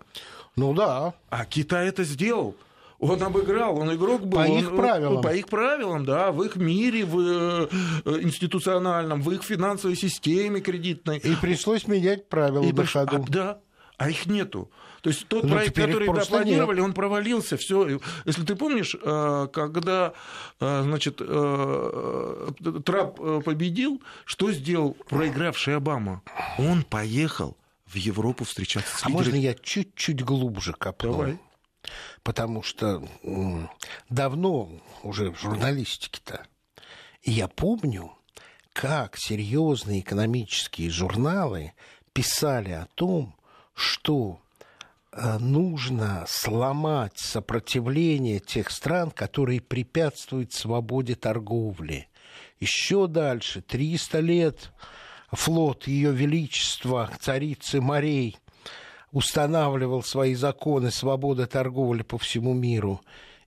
Ну 0.56 0.74
да. 0.74 1.14
А 1.30 1.46
Китай 1.46 1.88
это 1.88 2.04
сделал. 2.04 2.56
Он 3.00 3.22
обыграл, 3.22 3.78
он 3.78 3.94
игрок 3.94 4.26
был. 4.26 4.40
По 4.40 4.42
он, 4.42 4.60
их 4.60 4.76
правилам. 4.76 5.22
По 5.22 5.34
их 5.36 5.48
правилам, 5.48 6.04
да, 6.04 6.32
в 6.32 6.42
их 6.42 6.56
мире, 6.56 7.06
в 7.06 7.20
э, 7.20 7.68
институциональном, 8.22 9.22
в 9.22 9.32
их 9.32 9.44
финансовой 9.44 9.96
системе 9.96 10.62
кредитной. 10.62 11.20
И 11.20 11.36
пришлось 11.36 11.88
менять 11.88 12.28
правила 12.28 12.64
и 12.64 12.72
на 12.72 12.86
ходу. 12.86 13.18
А, 13.18 13.32
да, 13.32 13.60
а 13.98 14.10
их 14.10 14.26
нету. 14.28 14.72
То 15.02 15.10
есть 15.10 15.28
тот 15.28 15.44
ну, 15.44 15.50
проект, 15.52 15.76
который 15.76 16.08
да, 16.14 16.26
планировали, 16.26 16.80
он 16.80 16.94
провалился. 16.94 17.58
Все. 17.58 18.00
Если 18.26 18.44
ты 18.44 18.56
помнишь, 18.56 18.96
э, 19.02 19.48
когда 19.52 20.14
э, 20.60 20.82
значит, 20.84 21.18
Трамп 21.18 23.16
победил, 23.44 24.02
что 24.26 24.52
сделал 24.52 24.94
проигравший 25.10 25.76
Обама? 25.76 26.22
Он 26.58 26.84
поехал 26.84 27.58
в 27.86 27.96
Европу 27.96 28.44
встречаться 28.46 28.98
с 28.98 29.06
лидерами. 29.06 29.14
А 29.14 29.18
можно 29.18 29.36
я 29.36 29.54
чуть-чуть 29.54 30.24
глубже 30.24 30.74
копну? 30.74 31.12
Давай. 31.12 31.40
Потому 32.24 32.64
что 32.64 33.08
давно 34.10 34.70
уже 35.04 35.32
в 35.32 35.40
журналистике-то. 35.40 36.46
И 37.22 37.32
я 37.32 37.48
помню, 37.48 38.12
как 38.74 39.18
серьезные 39.18 40.02
экономические 40.02 40.90
журналы 40.90 41.74
писали 42.14 42.72
о 42.72 42.88
том, 42.96 43.37
что 43.78 44.40
э, 45.12 45.38
нужно 45.38 46.26
сломать 46.28 47.14
сопротивление 47.18 48.40
тех 48.40 48.72
стран, 48.72 49.12
которые 49.12 49.62
препятствуют 49.62 50.52
свободе 50.52 51.14
торговли. 51.14 52.08
Еще 52.60 53.06
дальше, 53.06 53.62
300 53.62 54.20
лет 54.20 54.72
флот 55.32 55.88
Ее 55.88 56.12
Величества, 56.12 57.12
царицы 57.20 57.80
морей, 57.80 58.40
устанавливал 59.12 60.02
свои 60.02 60.34
законы 60.34 60.90
свободы 60.90 61.46
торговли 61.46 62.02
по 62.02 62.18
всему 62.18 62.56
миру. 62.56 63.02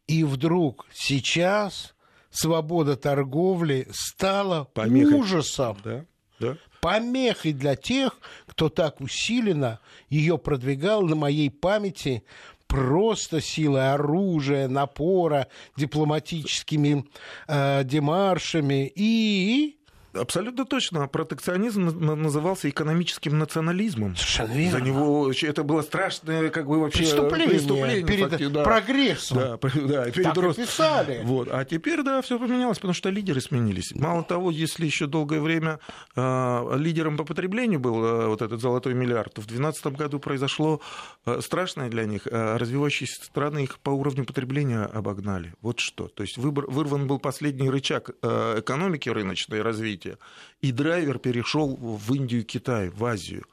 И 0.07 0.23
вдруг 0.23 0.87
сейчас 0.93 1.97
свобода 2.31 2.97
торговли 2.97 3.89
стала 3.91 4.65
Помехой. 4.75 5.19
ужасом. 5.19 5.77
Да, 5.83 6.05
да. 6.39 6.57
Помехой 6.81 7.53
для 7.53 7.77
тех, 7.77 8.19
кто 8.51 8.69
так 8.69 9.01
усиленно 9.01 9.79
ее 10.09 10.37
продвигал 10.37 11.03
на 11.03 11.15
моей 11.15 11.51
памяти 11.51 12.25
просто 12.67 13.41
силой 13.41 13.93
оружия, 13.93 14.67
напора, 14.67 15.47
дипломатическими 15.77 17.05
э, 17.47 17.85
демаршами 17.85 18.93
и 18.93 19.79
Абсолютно 20.13 20.65
точно. 20.65 21.07
Протекционизм 21.07 21.85
назывался 21.85 22.69
экономическим 22.69 23.39
национализмом. 23.39 24.17
Совершенно 24.17 24.53
верно. 24.53 24.79
За 24.79 24.85
него 24.85 25.33
это 25.43 25.63
было 25.63 25.83
страшное 25.83 26.51
как 26.51 26.67
бы 26.67 26.81
вообще 26.81 26.99
преступление, 26.99 27.49
преступление 27.49 28.05
перед 28.05 28.31
факти, 28.31 28.47
да. 28.49 28.65
прогрессом. 28.65 29.39
Да, 29.39 29.59
да, 29.75 30.11
перед 30.11 30.25
так 30.25 30.37
рост... 30.37 30.59
и 30.59 30.63
писали. 30.63 31.21
Вот. 31.25 31.49
А 31.51 31.65
теперь, 31.65 32.03
да, 32.03 32.23
все 32.23 32.39
поменялось, 32.39 32.79
потому 32.79 32.95
что 32.95 33.11
лидеры 33.11 33.41
сменились. 33.41 33.95
Мало 33.95 34.25
того, 34.25 34.51
если 34.51 34.85
еще 34.85 35.07
долгое 35.07 35.41
время 35.41 35.79
э, 36.17 36.77
лидером 36.77 37.17
по 37.17 37.25
потреблению 37.25 37.79
был 37.79 38.05
э, 38.05 38.27
вот 38.27 38.43
этот 38.43 38.61
золотой 38.61 38.95
миллиард, 38.95 39.35
то 39.35 39.41
в 39.41 39.47
2012 39.47 39.87
году 39.97 40.19
произошло 40.19 40.81
э, 41.25 41.41
страшное 41.41 41.89
для 41.89 42.05
них. 42.05 42.27
Э, 42.27 42.57
развивающиеся 42.57 43.25
страны 43.25 43.65
их 43.65 43.79
по 43.79 43.91
уровню 43.91 44.25
потребления 44.25 44.83
обогнали. 44.83 45.55
Вот 45.61 45.79
что. 45.79 46.09
То 46.09 46.23
есть 46.23 46.37
выбор, 46.37 46.67
вырван 46.69 47.07
был 47.07 47.19
последний 47.19 47.71
рычаг 47.71 48.11
э, 48.23 48.61
экономики 48.61 49.09
рыночной 49.09 49.63
развития 49.63 50.00
развития. 50.01 50.19
И 50.61 50.73
драйвер 50.73 51.19
перешел 51.19 51.77
в 51.77 52.15
Индию 52.15 52.45
Китай, 52.45 52.91
в 52.91 53.05
Азию. 53.05 53.45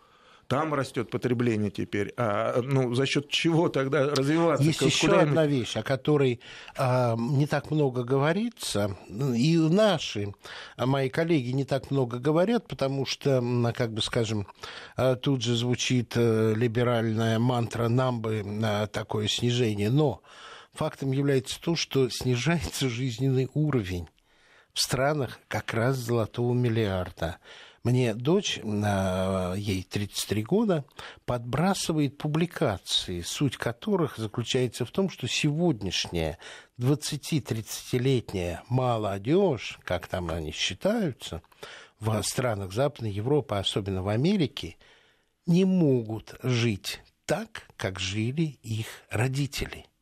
Там 0.47 0.73
растет 0.73 1.09
потребление 1.09 1.69
теперь. 1.69 2.13
А 2.15 2.61
ну, 2.61 2.93
за 2.95 3.05
счет 3.05 3.27
чего 3.29 3.67
тогда 3.67 4.05
развиваться? 4.15 4.63
Есть 4.63 4.81
еще 4.81 5.07
Куда 5.07 5.21
одна 5.23 5.45
вещь, 5.45 5.75
о 5.75 5.83
которой 5.83 6.39
а, 6.77 7.17
не 7.17 7.47
так 7.47 7.69
много 7.69 8.05
говорится, 8.05 8.95
и 9.09 9.57
наши, 9.57 10.33
а 10.77 10.85
мои 10.85 11.09
коллеги 11.09 11.49
не 11.49 11.65
так 11.65 11.91
много 11.91 12.17
говорят, 12.19 12.65
потому 12.65 13.05
что, 13.05 13.43
как 13.75 13.91
бы 13.91 14.01
скажем, 14.01 14.47
а, 14.95 15.15
тут 15.15 15.41
же 15.41 15.53
звучит 15.53 16.13
э, 16.15 16.53
либеральная 16.55 17.39
мантра 17.39 17.89
«нам 17.89 18.21
бы 18.21 18.87
такое 18.93 19.27
снижение». 19.27 19.89
Но 19.89 20.21
фактом 20.71 21.11
является 21.11 21.59
то, 21.59 21.75
что 21.75 22.09
снижается 22.09 22.87
жизненный 22.87 23.49
уровень 23.53 24.07
в 24.77 24.79
странах 24.79 25.39
как 25.47 25.73
раз 25.73 25.95
золотого 25.95 26.53
миллиарда. 26.53 27.39
Мне 27.83 28.13
дочь, 28.13 28.57
ей 28.57 29.83
33 29.83 30.43
года, 30.43 30.85
подбрасывает 31.25 32.19
публикации, 32.19 33.21
суть 33.21 33.57
которых 33.57 34.17
заключается 34.17 34.85
в 34.85 34.91
том, 34.91 35.09
что 35.09 35.27
сегодняшняя 35.27 36.37
20-30-летняя 36.77 38.61
молодежь, 38.69 39.79
как 39.83 40.05
там 40.05 40.29
они 40.29 40.51
считаются, 40.51 41.41
в 41.99 42.21
странах 42.21 42.71
Западной 42.71 43.11
Европы, 43.11 43.55
особенно 43.55 44.03
в 44.03 44.09
Америке, 44.09 44.75
не 45.47 45.65
могут 45.65 46.35
жить 46.43 47.01
так, 47.25 47.63
как 47.77 47.99
жили 47.99 48.59
их 48.61 48.85
родители– 49.09 49.87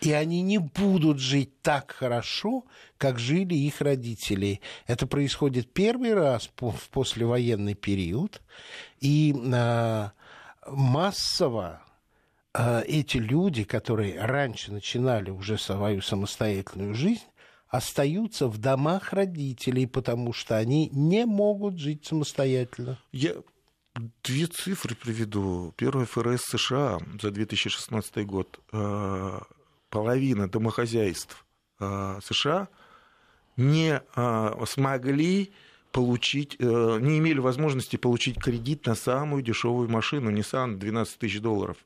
и 0.00 0.12
они 0.12 0.42
не 0.42 0.58
будут 0.58 1.18
жить 1.18 1.60
так 1.62 1.92
хорошо, 1.92 2.64
как 2.96 3.18
жили 3.18 3.54
их 3.54 3.80
родители. 3.80 4.60
Это 4.86 5.06
происходит 5.06 5.72
первый 5.72 6.14
раз 6.14 6.50
в 6.56 6.88
послевоенный 6.90 7.74
период, 7.74 8.40
и 9.00 9.34
а, 9.52 10.12
массово 10.66 11.82
а, 12.52 12.82
эти 12.86 13.18
люди, 13.18 13.64
которые 13.64 14.20
раньше 14.20 14.72
начинали 14.72 15.30
уже 15.30 15.58
свою 15.58 16.00
самостоятельную 16.00 16.94
жизнь, 16.94 17.24
остаются 17.68 18.48
в 18.48 18.58
домах 18.58 19.12
родителей, 19.12 19.86
потому 19.86 20.32
что 20.32 20.56
они 20.56 20.88
не 20.92 21.24
могут 21.24 21.78
жить 21.78 22.04
самостоятельно. 22.04 22.98
Я 23.12 23.34
две 24.24 24.46
цифры 24.46 24.96
приведу. 24.96 25.72
Первый 25.76 26.06
ФРС 26.06 26.42
США 26.42 26.98
за 27.20 27.30
2016 27.30 28.26
год 28.26 28.60
а, 28.72 29.42
половина 29.90 30.48
домохозяйств 30.48 31.44
э, 31.80 32.18
США 32.24 32.68
не 33.56 34.00
э, 34.16 34.64
смогли 34.66 35.52
получить, 35.92 36.56
э, 36.58 36.98
не 37.00 37.18
имели 37.18 37.38
возможности 37.38 37.96
получить 37.96 38.38
кредит 38.38 38.86
на 38.86 38.94
самую 38.94 39.42
дешевую 39.42 39.88
машину 39.90 40.30
Nissan 40.30 40.76
12 40.76 41.18
тысяч 41.18 41.40
долларов. 41.40 41.76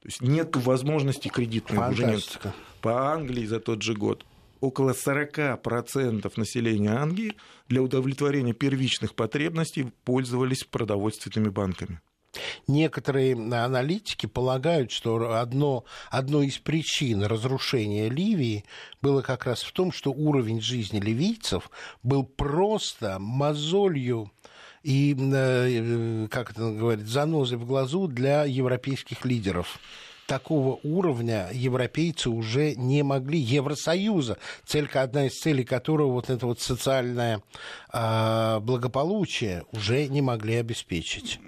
То 0.00 0.08
есть 0.08 0.20
нет 0.20 0.54
возможности 0.56 1.28
кредитной 1.28 1.90
уже 1.90 2.04
нет. 2.04 2.40
По 2.82 3.12
Англии 3.12 3.46
за 3.46 3.58
тот 3.58 3.82
же 3.82 3.94
год 3.94 4.24
около 4.60 4.92
40% 4.92 6.32
населения 6.36 6.90
Англии 6.90 7.34
для 7.68 7.82
удовлетворения 7.82 8.52
первичных 8.52 9.14
потребностей 9.14 9.92
пользовались 10.04 10.64
продовольственными 10.64 11.50
банками. 11.50 12.00
Некоторые 12.66 13.34
аналитики 13.34 14.26
полагают, 14.26 14.90
что 14.90 15.38
одно, 15.40 15.84
одной 16.10 16.46
из 16.46 16.58
причин 16.58 17.22
разрушения 17.24 18.08
Ливии 18.08 18.64
было 19.02 19.22
как 19.22 19.46
раз 19.46 19.62
в 19.62 19.72
том, 19.72 19.92
что 19.92 20.10
уровень 20.10 20.60
жизни 20.60 21.00
ливийцев 21.00 21.70
был 22.02 22.24
просто 22.24 23.18
мозолью 23.18 24.32
и, 24.82 25.16
э, 25.18 26.28
как 26.30 26.50
это 26.50 26.70
говорит, 26.72 27.06
занозой 27.06 27.58
в 27.58 27.66
глазу 27.66 28.06
для 28.06 28.44
европейских 28.44 29.24
лидеров 29.24 29.80
такого 30.26 30.78
уровня 30.82 31.48
европейцы 31.52 32.30
уже 32.30 32.74
не 32.74 33.02
могли. 33.02 33.38
Евросоюза, 33.38 34.38
цель, 34.64 34.88
одна 34.92 35.26
из 35.26 35.38
целей 35.38 35.64
которого 35.64 36.12
вот 36.12 36.30
это 36.30 36.46
вот 36.46 36.60
социальное 36.60 37.42
э, 37.92 38.60
благополучие 38.60 39.64
уже 39.72 40.06
не 40.08 40.22
могли 40.22 40.56
обеспечить. 40.56 41.40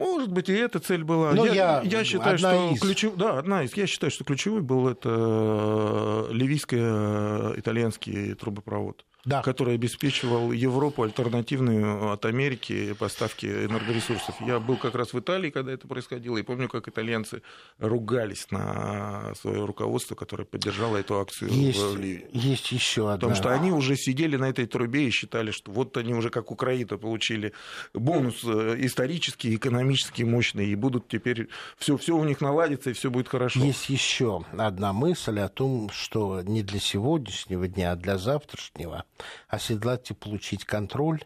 Может 0.00 0.32
быть, 0.32 0.48
и 0.48 0.54
эта 0.54 0.80
цель 0.80 1.04
была. 1.04 1.32
Ну, 1.32 1.44
я, 1.44 1.52
я, 1.52 1.82
я 1.84 2.02
считаю, 2.04 2.38
что 2.38 2.70
из. 2.72 2.80
ключев... 2.80 3.16
да, 3.16 3.38
одна 3.38 3.64
из. 3.64 3.76
Я 3.76 3.86
считаю, 3.86 4.10
что 4.10 4.24
ключевой 4.24 4.62
был 4.62 4.88
это 4.88 6.26
ливийско-итальянский 6.30 8.34
трубопровод 8.34 9.04
да. 9.24 9.42
который 9.42 9.74
обеспечивал 9.74 10.52
Европу 10.52 11.02
альтернативную 11.02 12.12
от 12.12 12.24
Америки 12.24 12.94
поставки 12.94 13.46
энергоресурсов. 13.46 14.34
Я 14.40 14.58
был 14.58 14.76
как 14.76 14.94
раз 14.94 15.12
в 15.12 15.18
Италии, 15.18 15.50
когда 15.50 15.72
это 15.72 15.86
происходило, 15.86 16.36
и 16.36 16.42
помню, 16.42 16.68
как 16.68 16.88
итальянцы 16.88 17.42
ругались 17.78 18.46
на 18.50 19.34
свое 19.40 19.64
руководство, 19.64 20.14
которое 20.14 20.44
поддержало 20.44 20.96
эту 20.96 21.18
акцию 21.20 21.50
есть, 21.50 21.78
в 21.78 21.96
Ливии. 21.96 22.26
Есть 22.32 22.72
еще 22.72 23.10
одна. 23.10 23.28
Потому 23.28 23.34
что 23.34 23.52
они 23.52 23.72
уже 23.72 23.96
сидели 23.96 24.36
на 24.36 24.48
этой 24.48 24.66
трубе 24.66 25.08
и 25.08 25.10
считали, 25.10 25.50
что 25.50 25.70
вот 25.70 25.96
они 25.96 26.14
уже 26.14 26.30
как 26.30 26.50
Украина 26.50 26.96
получили 26.96 27.52
бонус 27.92 28.42
э, 28.44 28.76
исторический, 28.78 29.54
экономический 29.54 30.24
мощный, 30.24 30.68
и 30.68 30.74
будут 30.74 31.08
теперь 31.08 31.48
все, 31.78 31.96
все 31.96 32.16
у 32.16 32.24
них 32.24 32.40
наладится, 32.40 32.90
и 32.90 32.92
все 32.92 33.10
будет 33.10 33.28
хорошо. 33.28 33.60
Есть 33.60 33.88
еще 33.88 34.44
одна 34.56 34.92
мысль 34.92 35.40
о 35.40 35.48
том, 35.48 35.90
что 35.90 36.42
не 36.42 36.62
для 36.62 36.80
сегодняшнего 36.80 37.68
дня, 37.68 37.92
а 37.92 37.96
для 37.96 38.18
завтрашнего 38.18 39.04
оседлать 39.48 40.10
и 40.10 40.14
получить 40.14 40.64
контроль 40.64 41.22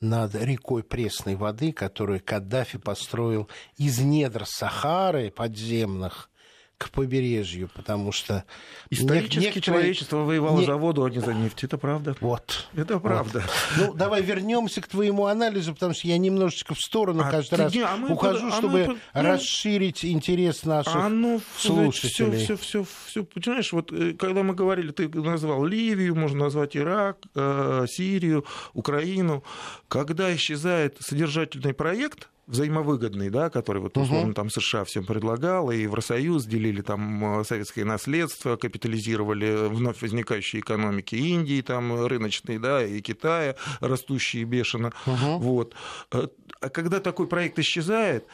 над 0.00 0.34
рекой 0.34 0.82
пресной 0.82 1.36
воды, 1.36 1.72
которую 1.72 2.22
Каддафи 2.22 2.78
построил 2.78 3.48
из 3.76 3.98
недр 3.98 4.44
Сахары 4.46 5.30
подземных 5.30 6.30
к 6.78 6.90
побережью, 6.90 7.70
потому 7.74 8.12
что... 8.12 8.44
Исторически 8.90 9.38
некоторые... 9.38 9.62
человечество 9.62 10.18
воевало 10.18 10.60
Не... 10.60 10.66
за 10.66 10.76
воду, 10.76 11.04
а 11.04 11.10
не 11.10 11.20
за 11.20 11.32
нефть. 11.32 11.64
Это 11.64 11.78
правда. 11.78 12.14
Вот. 12.20 12.68
Это 12.74 12.98
правда. 13.00 13.42
Вот. 13.76 13.86
Ну, 13.88 13.94
давай 13.94 14.22
вернемся 14.22 14.82
к 14.82 14.88
твоему 14.88 15.24
анализу, 15.26 15.72
потому 15.72 15.94
что 15.94 16.06
я 16.06 16.18
немножечко 16.18 16.74
в 16.74 16.80
сторону 16.80 17.22
а 17.24 17.30
каждый 17.30 17.54
раз 17.58 17.74
не, 17.74 17.80
а 17.80 17.96
ухожу, 18.08 18.50
под... 18.50 18.54
чтобы 18.58 18.86
мы... 18.86 18.98
расширить 19.14 20.04
интерес 20.04 20.64
наших 20.64 20.94
а 20.94 21.08
ну, 21.08 21.40
слушателей. 21.58 22.44
Все, 22.44 22.56
все, 22.56 22.84
все, 22.84 22.86
все, 23.06 23.24
понимаешь, 23.24 23.72
вот 23.72 23.90
э, 23.92 24.12
когда 24.12 24.42
мы 24.42 24.54
говорили, 24.54 24.90
ты 24.90 25.08
назвал 25.08 25.64
Ливию, 25.64 26.14
можно 26.14 26.40
назвать 26.40 26.76
Ирак, 26.76 27.18
э, 27.34 27.86
Сирию, 27.88 28.44
Украину. 28.74 29.42
Когда 29.88 30.34
исчезает 30.34 30.98
содержательный 31.00 31.72
проект, 31.72 32.28
взаимовыгодный, 32.46 33.30
да, 33.30 33.50
который 33.50 33.82
вот 33.82 33.96
условно 33.96 34.34
там 34.34 34.50
США 34.50 34.84
всем 34.84 35.04
предлагал, 35.04 35.70
и 35.70 35.82
Евросоюз 35.82 36.44
делили 36.44 36.80
там 36.80 37.40
э, 37.40 37.44
советское 37.44 37.84
наследство, 37.84 38.56
капитализировали 38.56 39.68
вновь 39.68 40.00
возникающие 40.00 40.60
экономики 40.60 41.16
Индии, 41.16 41.60
там 41.60 42.06
рыночные, 42.06 42.58
да, 42.58 42.84
и 42.84 43.00
Китая, 43.00 43.56
растущие 43.80 44.44
бешено. 44.44 44.92
uh 45.06 45.38
Вот. 45.38 45.74
Э, 46.12 46.28
а 46.60 46.68
когда 46.68 47.00
такой 47.00 47.26
проект 47.26 47.58
исчезает, 47.58 48.26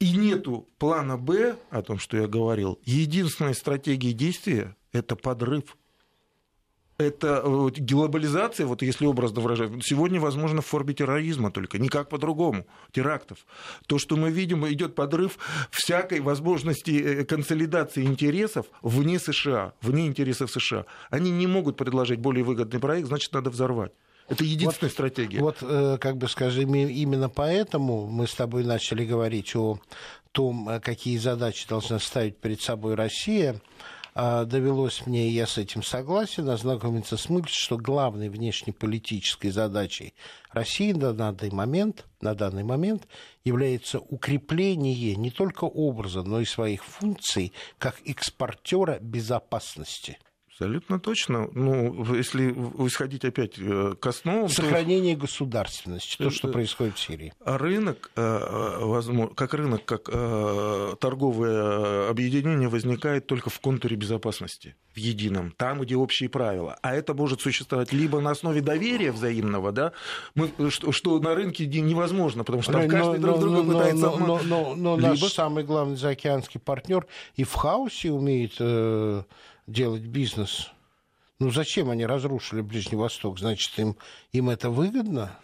и 0.00 0.16
нету 0.16 0.68
плана 0.78 1.16
Б, 1.16 1.56
о 1.70 1.82
том, 1.82 1.98
что 1.98 2.16
я 2.16 2.26
говорил, 2.26 2.80
единственная 2.84 3.54
стратегия 3.54 4.12
действия– 4.12 4.76
это 4.92 5.14
подрыв 5.14 5.76
это 7.02 7.42
э, 7.44 7.70
глобализация, 7.80 8.66
вот 8.66 8.82
если 8.82 9.06
образно 9.06 9.40
выражать, 9.40 9.70
сегодня 9.84 10.20
возможно 10.20 10.62
в 10.62 10.66
форме 10.66 10.94
терроризма 10.94 11.50
только, 11.50 11.78
никак 11.78 12.08
по-другому, 12.08 12.66
терактов. 12.92 13.46
То, 13.86 13.98
что 13.98 14.16
мы 14.16 14.30
видим, 14.30 14.66
идет 14.68 14.94
подрыв 14.94 15.38
всякой 15.70 16.20
возможности 16.20 16.90
э, 16.90 17.24
консолидации 17.24 18.04
интересов 18.04 18.66
вне 18.82 19.18
США, 19.18 19.72
вне 19.80 20.06
интересов 20.06 20.50
США. 20.50 20.86
Они 21.10 21.30
не 21.30 21.46
могут 21.46 21.76
предложить 21.76 22.20
более 22.20 22.44
выгодный 22.44 22.80
проект, 22.80 23.08
значит, 23.08 23.32
надо 23.32 23.50
взорвать. 23.50 23.92
Это 24.28 24.44
единственная 24.44 24.88
вот, 24.88 24.92
стратегия. 24.92 25.40
Вот, 25.40 25.58
э, 25.62 25.98
как 26.00 26.16
бы 26.16 26.28
скажем, 26.28 26.74
именно 26.74 27.28
поэтому 27.28 28.06
мы 28.06 28.26
с 28.26 28.34
тобой 28.34 28.64
начали 28.64 29.04
говорить 29.04 29.54
о 29.56 29.78
том, 30.32 30.80
какие 30.82 31.18
задачи 31.18 31.68
должна 31.68 31.98
ставить 31.98 32.38
перед 32.38 32.60
собой 32.60 32.94
Россия. 32.94 33.60
А, 34.14 34.44
довелось 34.44 35.06
мне, 35.06 35.28
и 35.28 35.32
я 35.32 35.46
с 35.46 35.56
этим 35.56 35.82
согласен, 35.82 36.48
ознакомиться 36.48 37.16
с 37.16 37.30
мыслью, 37.30 37.48
что 37.50 37.78
главной 37.78 38.28
внешнеполитической 38.28 39.50
задачей 39.50 40.12
России 40.50 40.92
на 40.92 41.14
данный 41.14 41.50
момент, 41.50 42.04
на 42.20 42.34
данный 42.34 42.62
момент 42.62 43.08
является 43.44 44.00
укрепление 44.00 45.16
не 45.16 45.30
только 45.30 45.64
образа, 45.64 46.22
но 46.22 46.40
и 46.40 46.44
своих 46.44 46.84
функций 46.84 47.52
как 47.78 48.00
экспортера 48.04 48.98
безопасности– 49.00 50.18
Абсолютно 50.52 51.00
точно. 51.00 51.48
Ну, 51.54 52.14
если 52.14 52.50
исходить 52.86 53.24
опять 53.24 53.54
э, 53.58 53.94
к 53.98 54.06
основам... 54.06 54.50
Сохранение 54.50 55.16
то... 55.16 55.22
государственности, 55.22 56.18
то, 56.18 56.28
что 56.28 56.48
происходит 56.48 56.96
в 56.96 57.00
Сирии. 57.00 57.32
А 57.42 57.56
рынок, 57.56 58.10
э, 58.16 58.20
э, 58.22 59.28
как 59.34 59.54
рынок, 59.54 59.84
как 59.86 60.10
торговое 61.00 62.10
объединение 62.10 62.68
возникает 62.68 63.26
только 63.26 63.48
в 63.48 63.58
контуре 63.60 63.96
безопасности, 63.96 64.76
в 64.94 64.98
едином, 64.98 65.54
там, 65.56 65.80
где 65.80 65.96
общие 65.96 66.28
правила. 66.28 66.78
А 66.82 66.94
это 66.94 67.14
может 67.14 67.40
существовать 67.40 67.94
либо 67.94 68.20
на 68.20 68.32
основе 68.32 68.60
доверия 68.60 69.10
взаимного, 69.10 69.72
да, 69.72 69.92
мы, 70.34 70.50
что, 70.68 70.92
что 70.92 71.18
на 71.18 71.34
рынке 71.34 71.66
невозможно, 71.66 72.44
потому 72.44 72.62
что 72.62 72.72
там 72.72 72.88
каждый 72.88 73.20
но, 73.20 73.28
друг 73.28 73.40
друга 73.40 73.62
но, 73.62 73.72
пытается... 73.72 74.10
Но, 74.10 74.18
но, 74.18 74.40
но, 74.44 74.74
но 74.74 74.96
либо... 74.96 75.08
наш 75.08 75.32
самый 75.32 75.64
главный 75.64 75.96
заокеанский 75.96 76.60
партнер 76.60 77.06
и 77.36 77.44
в 77.44 77.54
хаосе 77.54 78.10
умеет 78.10 78.60
делать 79.72 80.02
бизнес. 80.02 80.70
Ну 81.38 81.50
зачем 81.50 81.90
они 81.90 82.06
разрушили 82.06 82.60
Ближний 82.60 82.96
Восток? 82.96 83.38
Значит, 83.38 83.76
им, 83.78 83.96
им 84.32 84.50
это 84.50 84.70
выгодно? 84.70 85.38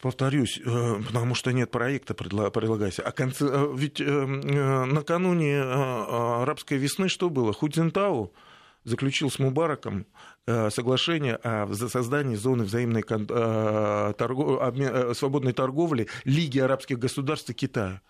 Повторюсь, 0.00 0.60
э, 0.64 1.02
потому 1.06 1.34
что 1.34 1.52
нет 1.52 1.70
проекта 1.70 2.14
предлагайся. 2.14 3.02
А 3.02 3.12
конце... 3.12 3.46
Э, 3.46 3.72
ведь 3.74 4.00
э, 4.00 4.04
накануне 4.06 5.60
арабской 5.60 6.78
весны 6.78 7.08
что 7.08 7.30
было? 7.30 7.52
Худзинтау 7.52 8.32
заключил 8.84 9.30
с 9.30 9.38
Мубараком 9.38 10.06
соглашение 10.46 11.36
о 11.36 11.72
создании 11.72 12.34
зоны 12.34 12.64
взаимной 12.64 13.02
торгов... 13.02 14.76
свободной 15.16 15.54
торговли 15.54 16.08
Лиги 16.24 16.58
арабских 16.58 16.98
государств 16.98 17.48
и 17.48 17.54
Китая. 17.54 18.02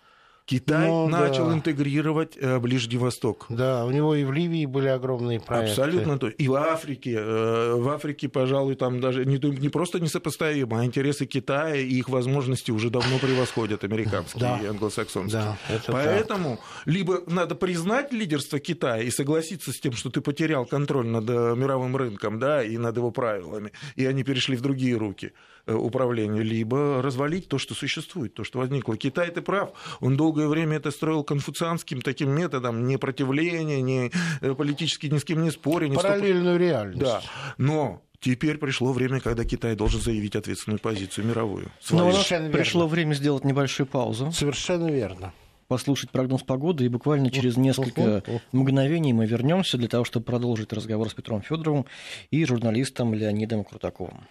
Китай 0.45 0.87
ну, 0.87 1.07
начал 1.07 1.47
да. 1.47 1.55
интегрировать 1.55 2.37
э, 2.39 2.59
Ближний 2.59 2.97
Восток. 2.97 3.47
Да, 3.49 3.83
у 3.83 3.89
него 3.89 4.13
и 4.13 4.23
в 4.23 4.31
Ливии 4.31 4.67
были 4.67 4.87
огромные 4.87 5.39
проекты. 5.39 5.81
Абсолютно 5.81 6.19
то. 6.19 6.27
И 6.27 6.47
в 6.47 6.53
Африке. 6.53 7.15
Э, 7.17 7.73
в 7.75 7.89
Африке, 7.89 8.29
пожалуй, 8.29 8.75
там 8.75 9.01
даже 9.01 9.25
не, 9.25 9.37
не 9.37 9.69
просто 9.69 9.99
несопоставимо, 9.99 10.81
а 10.81 10.85
интересы 10.85 11.25
Китая 11.25 11.75
и 11.75 11.95
их 11.95 12.09
возможности 12.09 12.69
уже 12.69 12.91
давно 12.91 13.17
превосходят 13.17 13.83
американские 13.83 14.41
да. 14.41 14.59
и 14.61 14.67
англосаксонские. 14.67 15.57
Да, 15.67 15.81
Поэтому 15.87 16.57
так. 16.57 16.65
либо 16.85 17.23
надо 17.25 17.55
признать 17.55 18.13
лидерство 18.13 18.59
Китая 18.59 19.01
и 19.01 19.09
согласиться 19.09 19.71
с 19.71 19.79
тем, 19.79 19.93
что 19.93 20.11
ты 20.11 20.21
потерял 20.21 20.67
контроль 20.67 21.07
над 21.07 21.27
э, 21.27 21.55
мировым 21.55 21.95
рынком 21.95 22.37
да, 22.37 22.63
и 22.63 22.77
над 22.77 22.95
его 22.95 23.09
правилами, 23.09 23.71
и 23.95 24.05
они 24.05 24.23
перешли 24.23 24.55
в 24.55 24.61
другие 24.61 24.95
руки 24.95 25.33
управления, 25.73 26.43
либо 26.43 27.01
развалить 27.01 27.47
то, 27.47 27.57
что 27.57 27.73
существует, 27.73 28.33
то, 28.33 28.43
что 28.43 28.59
возникло. 28.59 28.95
Китай, 28.95 29.31
ты 29.31 29.41
прав, 29.41 29.71
он 30.01 30.15
долго 30.15 30.35
долгое 30.35 30.47
время 30.47 30.77
это 30.77 30.91
строил 30.91 31.23
конфуцианским 31.23 32.01
таким 32.01 32.31
методом, 32.31 32.87
не 32.87 32.97
противления, 32.97 33.81
не 33.81 34.11
э, 34.41 34.53
политически 34.53 35.07
ни 35.07 35.17
с 35.17 35.23
кем 35.23 35.43
не 35.43 35.51
споря. 35.51 35.87
Не 35.87 35.95
Параллельную 35.95 36.55
стоп... 36.55 36.61
реальность. 36.61 37.01
Да, 37.01 37.21
но 37.57 38.01
Теперь 38.21 38.57
пришло 38.57 38.91
время, 38.91 39.19
когда 39.19 39.43
Китай 39.43 39.75
должен 39.75 40.01
заявить 40.01 40.35
ответственную 40.35 40.79
позицию 40.79 41.27
мировую. 41.27 41.69
Но 41.91 42.11
пришло 42.51 42.87
время 42.87 43.13
сделать 43.13 43.43
небольшую 43.43 43.85
паузу. 43.85 44.31
Совершенно 44.31 44.89
верно 44.89 45.31
послушать 45.67 46.11
прогноз 46.11 46.43
погоды, 46.43 46.85
и 46.85 46.89
буквально 46.89 47.29
через 47.29 47.57
несколько 47.57 48.23
мгновений 48.51 49.13
мы 49.13 49.25
вернемся 49.25 49.77
для 49.77 49.87
того, 49.87 50.05
чтобы 50.05 50.25
продолжить 50.25 50.71
разговор 50.73 51.09
с 51.09 51.13
Петром 51.13 51.41
Федоровым 51.41 51.85
и 52.31 52.45
журналистом 52.45 53.13
Леонидом 53.13 53.63
Крутаковым. 53.63 54.27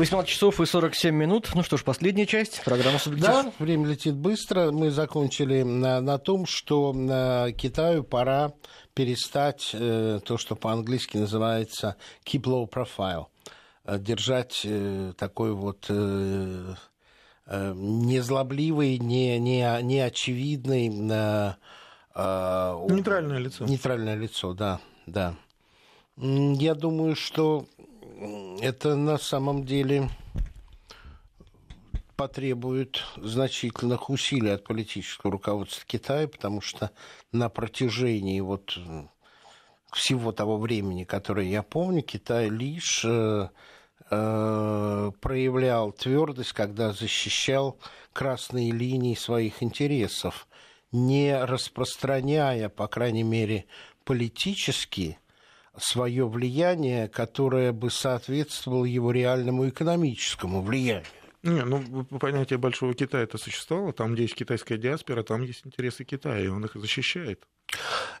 18 0.00 0.30
часов 0.30 0.58
и 0.62 0.64
47 0.64 1.14
минут. 1.14 1.50
Ну 1.54 1.62
что 1.62 1.76
ж, 1.76 1.84
последняя 1.84 2.24
часть 2.24 2.64
программы 2.64 2.98
«Субъектив». 2.98 3.30
Да, 3.30 3.52
время 3.58 3.86
летит 3.86 4.14
быстро. 4.14 4.70
Мы 4.70 4.90
закончили 4.90 5.60
на, 5.60 6.00
на 6.00 6.16
том, 6.16 6.46
что 6.46 6.94
на 6.94 7.52
Китаю 7.52 8.02
пора 8.02 8.54
перестать 8.94 9.72
э, 9.74 10.20
то, 10.24 10.38
что 10.38 10.56
по-английски 10.56 11.18
называется 11.18 11.96
keep 12.24 12.44
low 12.44 12.66
profile. 12.66 13.26
Э, 13.84 13.98
держать 13.98 14.62
э, 14.64 15.12
такой 15.18 15.52
вот 15.52 15.84
э, 15.90 16.74
э, 17.44 17.72
незлобливый, 17.76 18.96
не, 18.96 19.38
не, 19.38 19.82
не 19.82 20.00
очевидный... 20.00 20.88
Э, 21.10 21.52
э, 22.14 22.86
нейтральное 22.88 23.38
лицо. 23.38 23.66
Нейтральное 23.66 24.14
лицо, 24.14 24.54
да, 24.54 24.80
да. 25.04 25.34
Я 26.16 26.74
думаю, 26.74 27.16
что 27.16 27.66
это 28.60 28.96
на 28.96 29.18
самом 29.18 29.64
деле 29.64 30.10
потребует 32.16 33.02
значительных 33.16 34.10
усилий 34.10 34.50
от 34.50 34.64
политического 34.64 35.32
руководства 35.32 35.82
Китая, 35.86 36.28
потому 36.28 36.60
что 36.60 36.90
на 37.32 37.48
протяжении 37.48 38.40
вот 38.40 38.78
всего 39.90 40.32
того 40.32 40.58
времени, 40.58 41.04
которое 41.04 41.46
я 41.46 41.62
помню, 41.62 42.02
Китай 42.02 42.50
лишь 42.50 43.04
э, 43.04 43.48
э, 44.10 45.10
проявлял 45.20 45.92
твердость, 45.92 46.52
когда 46.52 46.92
защищал 46.92 47.78
красные 48.12 48.70
линии 48.70 49.14
своих 49.14 49.62
интересов, 49.62 50.46
не 50.92 51.42
распространяя, 51.42 52.68
по 52.68 52.86
крайней 52.86 53.22
мере, 53.22 53.64
политически 54.04 55.18
свое 55.78 56.28
влияние, 56.28 57.08
которое 57.08 57.72
бы 57.72 57.90
соответствовало 57.90 58.84
его 58.84 59.12
реальному 59.12 59.68
экономическому 59.68 60.62
влиянию. 60.62 61.06
Не, 61.42 61.64
ну 61.64 62.04
понятие 62.04 62.58
Большого 62.58 62.94
Китая 62.94 63.24
это 63.24 63.38
существовало. 63.38 63.92
Там, 63.92 64.12
где 64.12 64.24
есть 64.24 64.34
китайская 64.34 64.76
диаспора, 64.76 65.22
там 65.22 65.42
есть 65.42 65.66
интересы 65.66 66.04
Китая, 66.04 66.40
и 66.40 66.48
он 66.48 66.64
их 66.64 66.74
защищает. 66.74 67.46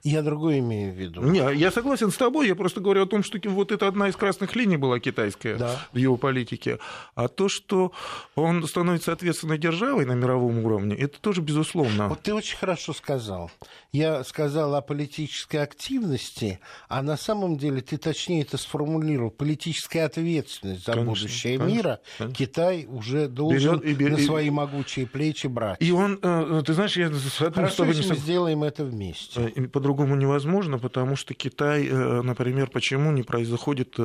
Я 0.02 0.22
другое 0.22 0.60
имею 0.60 0.92
в 0.92 0.96
виду. 0.96 1.22
Не, 1.22 1.54
я 1.54 1.70
согласен 1.70 2.10
с 2.10 2.16
тобой, 2.16 2.48
я 2.48 2.54
просто 2.54 2.80
говорю 2.80 3.02
о 3.02 3.06
том, 3.06 3.22
что 3.22 3.38
вот 3.50 3.70
это 3.70 3.86
одна 3.86 4.08
из 4.08 4.16
красных 4.16 4.56
линий 4.56 4.78
была 4.78 4.98
китайская 4.98 5.56
да. 5.56 5.86
в 5.92 5.98
его 5.98 6.16
политике. 6.16 6.78
А 7.14 7.28
то, 7.28 7.48
что 7.48 7.92
он 8.34 8.66
становится 8.66 9.12
ответственной 9.12 9.58
державой 9.58 10.06
на 10.06 10.12
мировом 10.12 10.64
уровне, 10.64 10.96
это 10.96 11.20
тоже 11.20 11.42
безусловно. 11.42 12.08
Вот 12.08 12.22
ты 12.22 12.32
очень 12.32 12.56
хорошо 12.56 12.92
сказал. 12.94 13.50
Я 13.92 14.24
сказал 14.24 14.74
о 14.74 14.80
политической 14.80 15.58
активности, 15.58 16.60
а 16.88 17.02
на 17.02 17.16
самом 17.16 17.58
деле 17.58 17.82
ты 17.82 17.98
точнее 17.98 18.42
это 18.42 18.56
сформулировал. 18.56 19.30
Политическая 19.30 20.04
ответственность 20.04 20.86
за 20.86 20.92
конечно, 20.92 21.12
будущее 21.12 21.58
конечно, 21.58 21.76
мира 21.76 22.00
конечно. 22.16 22.36
Китай 22.36 22.86
уже 22.86 23.28
должен 23.28 23.80
Берет 23.80 23.84
и 23.84 23.94
бер... 23.94 24.12
на 24.12 24.18
свои 24.18 24.50
могучие 24.50 25.06
плечи 25.06 25.46
брать. 25.46 25.76
И 25.80 25.92
он, 25.92 26.18
э, 26.22 26.62
ты 26.64 26.72
знаешь, 26.72 26.96
я 26.96 27.10
Хорошо, 27.10 27.84
не... 27.84 28.08
мы 28.08 28.16
сделаем 28.16 28.64
это 28.64 28.84
вместе. 28.84 29.39
Э, 29.40 29.68
по-другому 29.68 30.16
невозможно, 30.16 30.78
потому 30.78 31.16
что 31.16 31.34
Китай, 31.34 31.86
э, 31.86 32.22
например, 32.22 32.68
почему 32.70 33.10
не 33.12 33.22
происходит 33.22 33.94
э, 33.98 34.02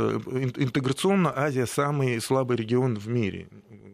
интеграционно 0.58 1.34
Азия 1.36 1.66
самый 1.66 2.22
слабый 2.22 2.58
регион 2.58 2.96
в 2.96 3.08
мире. 3.08 3.48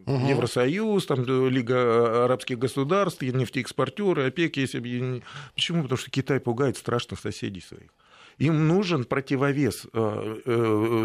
Угу. 0.06 0.26
Евросоюз, 0.28 1.06
там, 1.06 1.24
Лига 1.24 2.24
арабских 2.24 2.58
государств, 2.58 3.22
нефтеэкспортеры, 3.22 4.26
ОПЕК 4.26 4.56
есть 4.56 4.74
объединение. 4.74 5.22
Почему? 5.54 5.82
Потому 5.82 5.98
что 5.98 6.10
Китай 6.10 6.40
пугает 6.40 6.76
страшных 6.76 7.20
соседей 7.20 7.60
своих. 7.60 7.90
Им 8.38 8.66
нужен 8.66 9.04
противовес. 9.04 9.86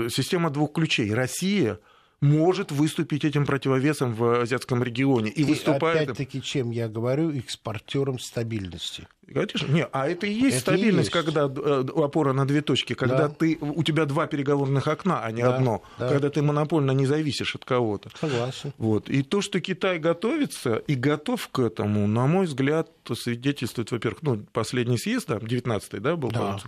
Система 0.09 0.49
двух 0.49 0.73
ключей. 0.73 1.13
Россия– 1.13 1.79
может 2.21 2.71
выступить 2.71 3.23
этим 3.25 3.45
противовесом 3.45 4.13
в 4.13 4.41
азиатском 4.41 4.83
регионе. 4.83 5.29
И, 5.29 5.41
и 5.41 5.43
выступает... 5.43 6.09
опять-таки, 6.09 6.41
чем 6.41 6.71
я 6.71 6.87
говорю, 6.87 7.31
экспортером 7.31 8.17
стабильности. 8.19 9.07
Конечно, 9.31 9.67
не, 9.67 9.85
а 9.85 10.07
это 10.07 10.25
и 10.25 10.31
есть 10.31 10.57
это 10.57 10.71
стабильность, 10.71 11.13
и 11.13 11.17
есть. 11.17 11.25
когда 11.25 11.51
э, 11.53 11.85
опора 11.95 12.31
на 12.33 12.47
две 12.47 12.61
точки, 12.61 12.93
когда 12.93 13.27
да. 13.27 13.29
ты, 13.29 13.57
у 13.59 13.83
тебя 13.83 14.05
два 14.05 14.25
переговорных 14.25 14.87
окна, 14.87 15.21
а 15.21 15.31
не 15.31 15.43
да, 15.43 15.55
одно, 15.55 15.83
да. 15.99 16.07
когда 16.07 16.29
ты 16.29 16.41
монопольно 16.41 16.91
не 16.91 17.05
зависишь 17.05 17.55
от 17.55 17.65
кого-то. 17.65 18.09
Согласен. 18.19 18.73
Вот. 18.77 19.09
И 19.09 19.23
то, 19.23 19.41
что 19.41 19.59
Китай 19.59 19.99
готовится 19.99 20.77
и 20.77 20.95
готов 20.95 21.49
к 21.49 21.59
этому, 21.59 22.07
на 22.07 22.25
мой 22.25 22.45
взгляд, 22.45 22.89
свидетельствует, 23.13 23.91
во-первых, 23.91 24.21
ну, 24.21 24.45
последний 24.53 24.97
съезд, 24.97 25.27
да, 25.27 25.37
19-й, 25.37 25.99
да, 25.99 26.15
был, 26.15 26.31
да. 26.31 26.59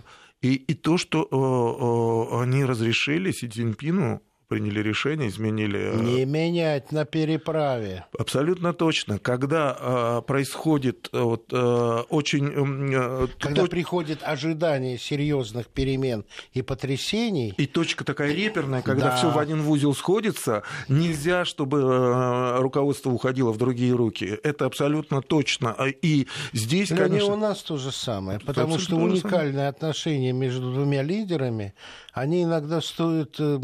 И, 0.42 0.54
и 0.54 0.74
то, 0.74 0.96
что 0.96 1.22
э, 1.22 2.34
э, 2.36 2.42
они 2.42 2.64
разрешили 2.64 3.30
Си 3.32 3.48
Цзиньпину 3.48 4.22
приняли 4.50 4.80
решение, 4.80 5.28
изменили... 5.28 5.78
Э, 5.78 6.02
Не 6.02 6.24
менять 6.24 6.90
на 6.90 7.04
переправе. 7.04 8.04
Абсолютно 8.18 8.74
точно. 8.74 9.20
Когда 9.20 9.76
э, 9.78 10.22
происходит 10.26 11.08
э, 11.12 11.20
вот, 11.20 11.52
очень... 11.52 13.28
Когда 13.38 13.62
то... 13.62 13.68
приходит 13.68 14.18
ожидание 14.24 14.98
серьезных 14.98 15.68
перемен 15.68 16.24
и 16.52 16.62
потрясений... 16.62 17.54
И 17.56 17.66
точка 17.66 18.04
такая 18.04 18.32
реперная, 18.34 18.82
когда 18.82 19.10
да. 19.10 19.16
все 19.16 19.30
в 19.30 19.38
один 19.38 19.60
узел 19.60 19.94
сходится, 19.94 20.64
нельзя, 20.88 21.44
чтобы 21.44 22.56
руководство 22.58 23.10
уходило 23.10 23.52
в 23.52 23.56
другие 23.56 23.94
руки. 23.94 24.36
Это 24.42 24.66
абсолютно 24.66 25.22
точно. 25.22 25.76
А, 25.78 25.86
и 25.86 26.26
здесь, 26.52 26.88
Для 26.88 27.04
конечно... 27.04 27.34
у 27.34 27.36
нас 27.36 27.62
то 27.62 27.76
же 27.76 27.92
самое, 27.92 28.40
потому 28.40 28.80
что 28.80 28.96
уникальные 28.96 29.68
отношения 29.68 30.32
между 30.32 30.72
двумя 30.72 31.02
лидерами, 31.02 31.72
они 32.12 32.42
иногда 32.42 32.80
стоят 32.80 33.36
э, 33.38 33.58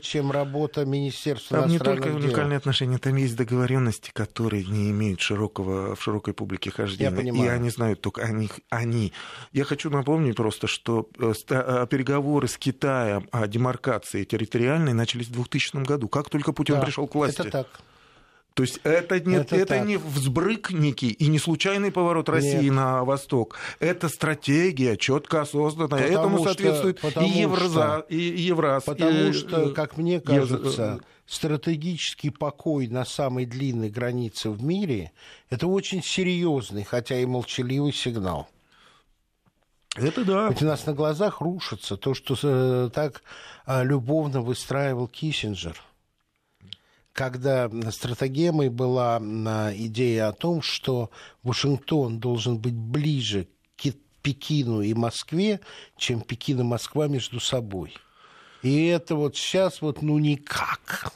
чем 0.00 0.30
работа 0.30 0.84
Министерства 0.84 1.60
там 1.60 1.70
не 1.70 1.78
только 1.78 2.08
дел. 2.08 2.16
уникальные 2.16 2.56
отношения, 2.56 2.98
там 2.98 3.16
есть 3.16 3.36
договоренности, 3.36 4.10
которые 4.12 4.64
не 4.64 4.90
имеют 4.90 5.20
широкого, 5.20 5.94
в 5.94 6.02
широкой 6.02 6.34
публике 6.34 6.70
хождения. 6.70 7.10
Я 7.10 7.16
понимаю. 7.16 7.44
И 7.44 7.48
они 7.48 7.70
знают 7.70 8.00
только 8.00 8.22
о 8.22 8.30
них 8.30 8.60
они. 8.70 9.12
Я 9.52 9.64
хочу 9.64 9.90
напомнить 9.90 10.36
просто, 10.36 10.66
что 10.66 11.08
э, 11.18 11.32
э, 11.50 11.86
переговоры 11.90 12.48
с 12.48 12.58
Китаем 12.58 13.28
о 13.32 13.46
демаркации 13.46 14.24
территориальной 14.24 14.92
начались 14.92 15.28
в 15.28 15.32
2000 15.32 15.84
году, 15.84 16.08
как 16.08 16.30
только 16.30 16.52
Путин 16.52 16.76
да, 16.76 16.82
пришел 16.82 17.06
к 17.06 17.14
власти. 17.14 17.40
Это 17.40 17.50
так. 17.50 17.80
То 18.58 18.62
есть 18.62 18.80
это 18.82 19.20
не, 19.20 19.36
это, 19.36 19.54
это 19.54 19.78
не 19.78 19.98
взбрык 19.98 20.72
некий 20.72 21.10
и 21.10 21.28
не 21.28 21.38
случайный 21.38 21.92
поворот 21.92 22.28
России 22.28 22.64
Нет. 22.64 22.72
на 22.72 23.04
восток. 23.04 23.54
Это 23.78 24.08
стратегия, 24.08 24.96
четко 24.96 25.42
осознанная. 25.42 26.08
Потому 26.08 26.18
Этому 26.18 26.38
что, 26.38 26.44
соответствует 26.46 27.00
и, 27.18 27.38
Евраза, 27.38 28.04
и 28.08 28.16
Евраз. 28.16 28.82
Потому 28.82 29.28
и, 29.28 29.32
что, 29.32 29.70
как 29.70 29.96
мне 29.96 30.20
кажется, 30.20 30.98
стратегический 31.24 32.30
покой 32.30 32.88
на 32.88 33.04
самой 33.04 33.46
длинной 33.46 33.90
границе 33.90 34.50
в 34.50 34.60
мире– 34.60 35.12
это 35.50 35.68
очень 35.68 36.02
серьезный, 36.02 36.82
хотя 36.82 37.16
и 37.16 37.26
молчаливый 37.26 37.92
сигнал. 37.92 38.48
Это 39.94 40.24
да. 40.24 40.48
Ведь 40.48 40.62
у 40.62 40.66
нас 40.66 40.84
на 40.84 40.94
глазах 40.94 41.40
рушится 41.40 41.96
то, 41.96 42.12
что 42.12 42.36
э, 42.42 42.90
так 42.92 43.22
э, 43.66 43.84
любовно 43.84 44.40
выстраивал 44.40 45.06
Киссинджер 45.06 45.80
когда 47.18 47.68
стратегемой 47.90 48.68
была 48.68 49.18
идея 49.74 50.28
о 50.28 50.32
том, 50.32 50.62
что 50.62 51.10
Вашингтон 51.42 52.20
должен 52.20 52.58
быть 52.58 52.76
ближе 52.76 53.48
к 53.76 53.92
Пекину 54.22 54.82
и 54.82 54.94
Москве, 54.94 55.58
чем 55.96 56.20
Пекин 56.20 56.60
и 56.60 56.62
Москва 56.62 57.08
между 57.08 57.40
собой. 57.40 57.92
И 58.62 58.86
это 58.86 59.16
вот 59.16 59.34
сейчас 59.36 59.82
вот 59.82 60.00
ну 60.00 60.20
никак. 60.20 61.12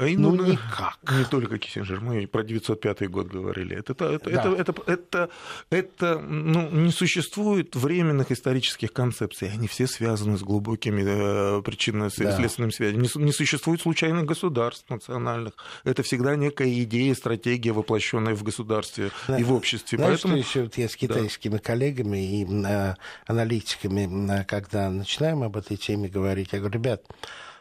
Ну, 0.00 0.34
ну, 0.34 0.46
никак. 0.46 0.98
Не 1.10 1.24
только 1.24 1.58
Киссинджер, 1.58 2.00
мы 2.00 2.26
про 2.26 2.42
905 2.42 3.10
год 3.10 3.28
говорили. 3.28 3.76
Это, 3.76 3.92
это, 3.92 4.30
да. 4.30 4.40
это, 4.40 4.48
это, 4.50 4.82
это, 4.86 5.30
это 5.70 6.18
ну, 6.18 6.70
не 6.70 6.90
существует 6.90 7.76
временных 7.76 8.32
исторических 8.32 8.92
концепций. 8.92 9.50
Они 9.52 9.68
все 9.68 9.86
связаны 9.86 10.38
с 10.38 10.42
глубокими 10.42 11.02
э, 11.06 11.62
причинно-следственными 11.62 12.70
да. 12.70 12.76
связями. 12.76 13.02
Не, 13.02 13.24
не 13.24 13.32
существует 13.32 13.80
случайных 13.80 14.24
государств 14.24 14.88
национальных. 14.88 15.54
Это 15.84 16.02
всегда 16.02 16.36
некая 16.36 16.72
идея, 16.82 17.14
стратегия, 17.14 17.72
воплощенная 17.72 18.34
в 18.34 18.42
государстве 18.42 19.10
да. 19.28 19.38
и 19.38 19.42
в 19.42 19.52
обществе. 19.52 19.98
Знаешь, 19.98 20.22
Поэтому... 20.22 20.42
что 20.42 20.48
еще 20.48 20.62
вот 20.64 20.78
я 20.78 20.88
с 20.88 20.96
китайскими 20.96 21.54
да. 21.54 21.58
коллегами 21.58 22.40
и 22.40 22.46
э, 22.46 22.94
аналитиками, 23.26 24.44
когда 24.44 24.90
начинаем 24.90 25.42
об 25.42 25.56
этой 25.56 25.76
теме 25.76 26.08
говорить, 26.08 26.50
я 26.52 26.58
говорю, 26.58 26.74
ребят, 26.74 27.02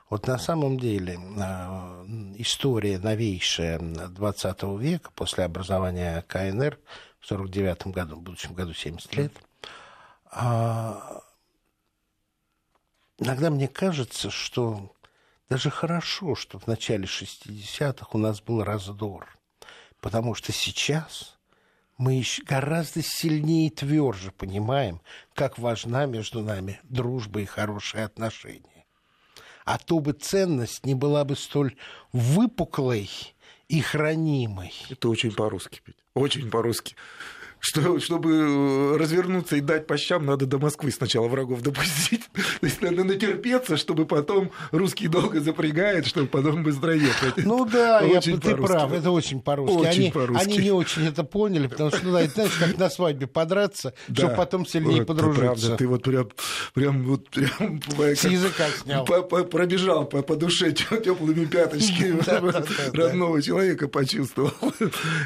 вот 0.10 0.26
на 0.26 0.40
самом 0.40 0.80
деле 0.80 1.20
а, 1.40 2.04
история 2.38 2.98
новейшая 2.98 3.80
20 3.80 4.64
века, 4.80 5.12
после 5.14 5.44
образования 5.44 6.24
КНР 6.28 6.80
в 7.20 7.28
49 7.28 7.88
году, 7.88 8.16
в 8.16 8.22
будущем 8.22 8.54
году 8.54 8.74
70 8.74 9.16
лет, 9.16 9.34
а, 10.32 11.22
иногда 13.20 13.52
мне 13.52 13.68
кажется, 13.68 14.32
что 14.32 14.96
даже 15.48 15.70
хорошо, 15.70 16.34
что 16.34 16.58
в 16.58 16.66
начале 16.66 17.06
60-х 17.06 18.08
у 18.12 18.18
нас 18.18 18.42
был 18.42 18.64
раздор, 18.64 19.28
потому 20.00 20.34
что 20.34 20.52
сейчас 20.52 21.38
мы 22.00 22.24
гораздо 22.46 23.04
сильнее 23.04 23.68
и 23.68 23.72
тверже 23.72 24.32
понимаем, 24.32 25.02
как 25.36 25.60
важна 25.60 26.06
между 26.08 26.42
нами 26.42 26.80
дружба 26.84 27.42
и 27.42 27.46
хорошие 27.46 28.06
отношения 28.06 28.79
а 29.70 29.78
то 29.78 30.00
бы 30.00 30.14
ценность 30.14 30.84
не 30.84 30.96
была 30.96 31.24
бы 31.24 31.36
столь 31.36 31.76
выпуклой 32.12 33.08
и 33.68 33.82
хранимой. 33.82 34.74
Это 34.90 35.10
очень 35.10 35.32
по-русски, 35.32 35.84
очень 36.16 36.50
по-русски 36.50 36.96
что, 37.60 38.00
чтобы 38.00 38.32
э, 38.32 38.98
развернуться 38.98 39.58
и 39.58 39.62
дать 39.62 39.88
по 39.88 39.98
щам, 39.98 40.26
надо 40.26 40.46
до 40.46 40.60
Москвы 40.60 40.92
сначала 40.92 41.28
врагов 41.28 41.62
допустить. 41.62 42.24
То 42.62 42.66
есть 42.66 42.82
надо 42.82 43.04
натерпеться, 43.04 43.78
чтобы 43.78 44.06
потом 44.06 44.52
русский 44.72 45.08
долго 45.08 45.42
запрягает, 45.42 46.06
чтобы 46.06 46.28
потом 46.28 46.64
быстро 46.64 46.96
ехать. 46.96 47.46
Ну 47.46 47.66
да, 47.66 48.02
я, 48.02 48.22
ты 48.22 48.38
прав, 48.56 48.92
это 48.94 49.12
очень 49.12 49.42
по-русски. 49.42 49.76
Очень 49.76 50.02
они, 50.02 50.12
по-русски. 50.12 50.46
они 50.46 50.58
не 50.58 50.72
очень 50.72 51.06
это 51.06 51.24
поняли, 51.24 51.68
потому 51.68 51.90
что, 51.92 52.06
ну, 52.06 52.14
да, 52.14 52.26
знаешь, 52.26 52.52
как 52.60 52.78
на 52.78 52.90
свадьбе 52.90 53.28
подраться, 53.28 53.94
да. 54.08 54.16
чтобы 54.16 54.36
потом 54.36 54.66
сильнее 54.66 55.00
вот, 55.00 55.08
подружиться. 55.08 55.46
Правда, 55.46 55.76
ты 55.78 55.88
вот 55.88 56.04
прям, 56.04 56.30
прям, 56.74 57.04
вот, 57.04 57.30
прям 57.30 57.82
С 58.16 58.24
языка 58.24 58.66
снял. 58.82 59.06
По, 59.06 59.22
по, 59.22 59.44
пробежал 59.44 60.06
по, 60.06 60.22
по 60.22 60.36
душе 60.36 60.72
теплыми 60.72 61.46
пяточками 61.46 62.20
родного 62.96 63.42
человека 63.42 63.88
почувствовал. 63.88 64.52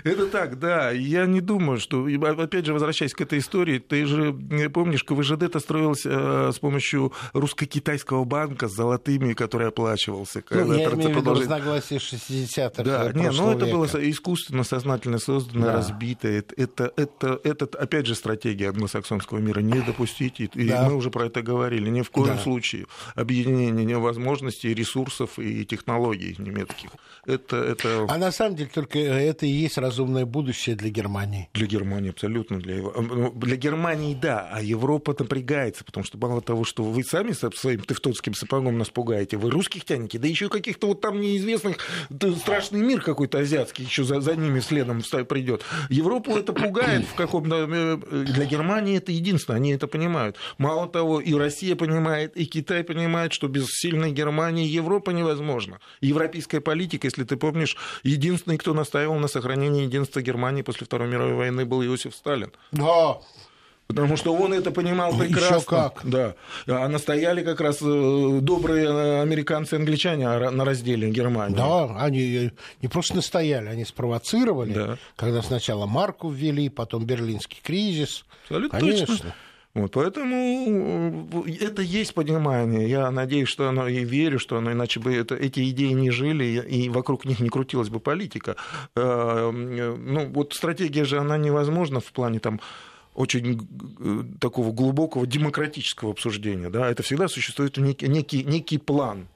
Это 0.03 0.27
так, 0.27 0.59
да. 0.59 0.91
Я 0.91 1.25
не 1.25 1.41
думаю, 1.41 1.79
что 1.79 2.07
опять 2.23 2.65
же, 2.65 2.73
возвращаясь 2.73 3.13
к 3.13 3.21
этой 3.21 3.39
истории, 3.39 3.79
ты 3.79 4.05
же 4.05 4.33
помнишь, 4.73 5.03
КВЖД-то 5.03 5.59
строился 5.59 6.51
с 6.51 6.59
помощью 6.59 7.13
русско-китайского 7.33 8.23
банка 8.23 8.67
с 8.67 8.73
золотыми, 8.73 9.33
который 9.33 9.67
оплачивался. 9.67 10.43
Ну, 10.49 10.73
я 10.73 10.85
имею 10.91 11.13
в 11.13 11.17
виду 11.17 11.33
разногласия 11.33 11.97
60-х 11.97 12.83
Да, 12.83 13.11
нет, 13.13 13.33
но 13.33 13.53
это 13.53 13.65
было 13.65 13.85
искусственно, 13.85 14.63
сознательно 14.63 15.19
создано, 15.19 15.65
да. 15.65 15.73
разбито. 15.73 16.27
Это, 16.27 16.91
это, 16.95 17.39
это, 17.43 17.65
опять 17.77 18.05
же, 18.05 18.15
стратегия 18.15 18.69
англосаксонского 18.69 19.39
мира. 19.39 19.59
Не 19.59 19.81
допустить, 19.81 20.39
и 20.39 20.47
да. 20.67 20.87
мы 20.87 20.95
уже 20.95 21.09
про 21.09 21.25
это 21.25 21.41
говорили, 21.41 21.89
ни 21.89 22.01
в 22.01 22.09
коем 22.09 22.35
да. 22.35 22.41
случае 22.41 22.85
объединение 23.15 23.85
невозможностей, 23.85 24.73
ресурсов 24.73 25.39
и 25.39 25.65
технологий 25.65 26.35
немецких. 26.37 26.89
Это, 27.25 27.57
это... 27.57 28.05
А 28.09 28.17
на 28.17 28.31
самом 28.31 28.55
деле 28.55 28.69
только 28.73 28.99
это 28.99 29.45
и 29.45 29.49
есть 29.49 29.77
разумное 29.77 30.25
будущее 30.25 30.75
для 30.75 30.89
Германии. 30.89 31.49
Для 31.53 31.67
Германии 31.67 32.11
абсолютно. 32.13 32.59
Для, 32.59 32.81
ну, 32.81 33.31
для 33.31 33.57
Германии 33.57 34.15
да, 34.15 34.49
а 34.51 34.61
Европа 34.61 35.15
напрягается, 35.17 35.83
потому 35.83 36.05
что 36.05 36.17
мало 36.17 36.41
того, 36.41 36.63
что 36.63 36.83
вы 36.83 37.03
сами 37.03 37.31
своим 37.31 37.81
тевтонским 37.81 38.33
сапогом 38.33 38.77
нас 38.77 38.89
пугаете, 38.89 39.37
вы 39.37 39.49
русских 39.49 39.85
тянете, 39.85 40.19
да 40.19 40.27
еще 40.27 40.49
каких-то 40.49 40.87
вот 40.87 41.01
там 41.01 41.19
неизвестных, 41.19 41.77
страшный 42.37 42.81
мир 42.81 43.01
какой-то 43.01 43.39
азиатский 43.39 43.85
еще 43.85 44.03
за, 44.03 44.21
за 44.21 44.35
ними 44.35 44.59
следом 44.59 45.01
придет. 45.27 45.63
Европу 45.89 46.35
это 46.37 46.53
пугает 46.53 47.05
в 47.05 47.15
каком-то... 47.15 47.67
Э, 47.69 47.97
для 48.23 48.45
Германии 48.45 48.97
это 48.97 49.11
единственное, 49.11 49.57
они 49.57 49.71
это 49.73 49.87
понимают. 49.87 50.37
Мало 50.57 50.87
того, 50.87 51.19
и 51.19 51.33
Россия 51.33 51.75
понимает, 51.75 52.37
и 52.37 52.45
Китай 52.45 52.83
понимает, 52.83 53.33
что 53.33 53.47
без 53.47 53.67
сильной 53.67 54.11
Германии 54.11 54.67
Европа 54.67 55.11
невозможна. 55.11 55.79
Европейская 56.01 56.61
политика, 56.61 57.07
если 57.07 57.23
ты 57.23 57.37
помнишь, 57.37 57.77
единственный, 58.03 58.57
кто 58.57 58.73
настаивал 58.73 59.15
на 59.15 59.27
сохранении 59.27 59.83
единства 59.83 60.21
Германии 60.21 60.61
после 60.61 60.85
Второй 60.85 61.07
мировой 61.07 61.33
войны, 61.33 61.65
был 61.65 61.83
Иосиф 61.83 62.02
Сталин. 62.11 62.51
Да, 62.71 63.19
Потому 63.87 64.17
что 64.17 64.33
он 64.33 64.53
это 64.53 64.71
понимал 64.71 65.15
прекрасно. 65.15 65.55
Еще 65.55 65.65
как. 65.65 66.01
Да. 66.03 66.35
А 66.67 66.87
настояли 66.87 67.43
как 67.43 67.61
раз 67.61 67.77
э, 67.81 68.39
добрые 68.41 69.21
американцы 69.21 69.75
и 69.75 69.79
англичане 69.79 70.27
на 70.49 70.65
разделе 70.65 71.11
Германии. 71.11 71.55
Да, 71.55 71.95
они 71.99 72.51
не 72.81 72.87
просто 72.87 73.17
настояли, 73.17 73.67
они 73.67 73.85
спровоцировали, 73.85 74.73
да. 74.73 74.97
когда 75.15 75.41
сначала 75.41 75.85
марку 75.85 76.29
ввели, 76.29 76.69
потом 76.69 77.05
берлинский 77.05 77.59
кризис. 77.61 78.25
Абсолютно 78.45 78.79
Конечно. 78.79 79.05
точно. 79.05 79.35
Вот, 79.75 79.91
поэтому 79.93 81.47
э, 81.47 81.51
это 81.61 81.81
есть 81.81 82.13
понимание. 82.13 82.87
Я 82.87 83.09
надеюсь, 83.09 83.49
что 83.49 83.69
оно 83.69 83.87
и 83.87 84.03
верю, 84.03 84.37
что 84.37 84.57
оно, 84.57 84.71
иначе 84.71 84.99
бы 84.99 85.13
это, 85.15 85.35
эти 85.35 85.67
идеи 85.71 85.93
не 85.93 86.11
жили, 86.11 86.61
и 86.61 86.89
вокруг 86.89 87.25
них 87.25 87.39
не 87.39 87.49
крутилась 87.49 87.89
бы 87.89 87.99
политика. 87.99 88.55
Э, 88.95 89.51
ну, 89.51 90.27
вот 90.27 90.53
стратегия 90.53 91.05
же, 91.05 91.17
она 91.17 91.37
невозможна 91.37 91.99
в 91.99 92.11
плане 92.11 92.39
там 92.39 92.59
очень 93.15 93.67
э, 93.99 94.23
такого 94.39 94.71
глубокого 94.71 95.25
демократического 95.25 96.11
обсуждения. 96.11 96.69
Да? 96.69 96.89
Это 96.89 97.01
всегда 97.01 97.27
существует 97.27 97.77
некий, 97.77 98.07
некий, 98.07 98.43
некий 98.43 98.77
план. 98.77 99.27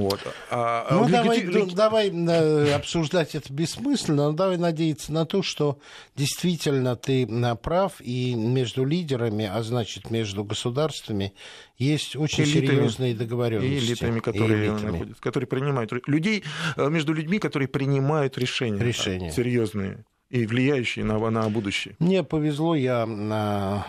Вот. 0.00 0.18
А, 0.50 0.86
а 0.88 0.94
ну, 0.94 1.08
давай, 1.10 1.42
ну, 1.42 1.66
давай 1.66 2.08
э, 2.08 2.72
обсуждать 2.72 3.34
это 3.34 3.52
бессмысленно, 3.52 4.30
но 4.30 4.32
давай 4.32 4.56
надеяться 4.56 5.12
на 5.12 5.26
то, 5.26 5.42
что 5.42 5.78
действительно 6.16 6.96
ты 6.96 7.28
прав, 7.62 8.00
и 8.00 8.34
между 8.34 8.86
лидерами, 8.86 9.44
а 9.44 9.62
значит, 9.62 10.10
между 10.10 10.42
государствами, 10.42 11.34
есть 11.76 12.16
очень 12.16 12.44
элитами, 12.44 12.76
серьезные 12.78 13.14
договоренности. 13.14 13.74
И 13.74 13.78
элитами, 13.78 14.20
которые, 14.20 14.64
и 14.64 14.68
элитами. 14.68 14.90
Находятся, 14.92 15.22
которые 15.22 15.46
принимают 15.46 15.92
людей, 16.08 16.44
э, 16.76 16.88
между 16.88 17.12
людьми, 17.12 17.38
которые 17.38 17.68
принимают 17.68 18.38
решения, 18.38 18.82
решения. 18.82 19.32
серьезные 19.32 20.06
и 20.30 20.46
влияющие 20.46 21.04
на, 21.04 21.18
на 21.30 21.46
будущее. 21.50 21.96
Мне 21.98 22.24
повезло, 22.24 22.74
я 22.74 23.04
на, 23.04 23.86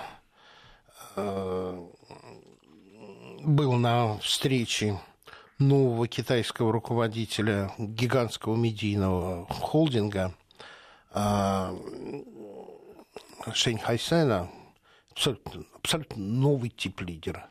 э, 1.15 1.85
был 3.45 3.73
на 3.73 4.17
встрече 4.17 4.99
нового 5.61 6.07
китайского 6.07 6.71
руководителя 6.71 7.71
гигантского 7.77 8.55
медийного 8.55 9.45
холдинга 9.47 10.33
э, 11.13 11.77
Шэнь 13.53 13.79
Хайсена, 13.79 14.49
абсолютно, 15.11 15.63
абсолютно 15.75 16.23
новый 16.23 16.69
тип 16.69 17.01
лидера. 17.01 17.50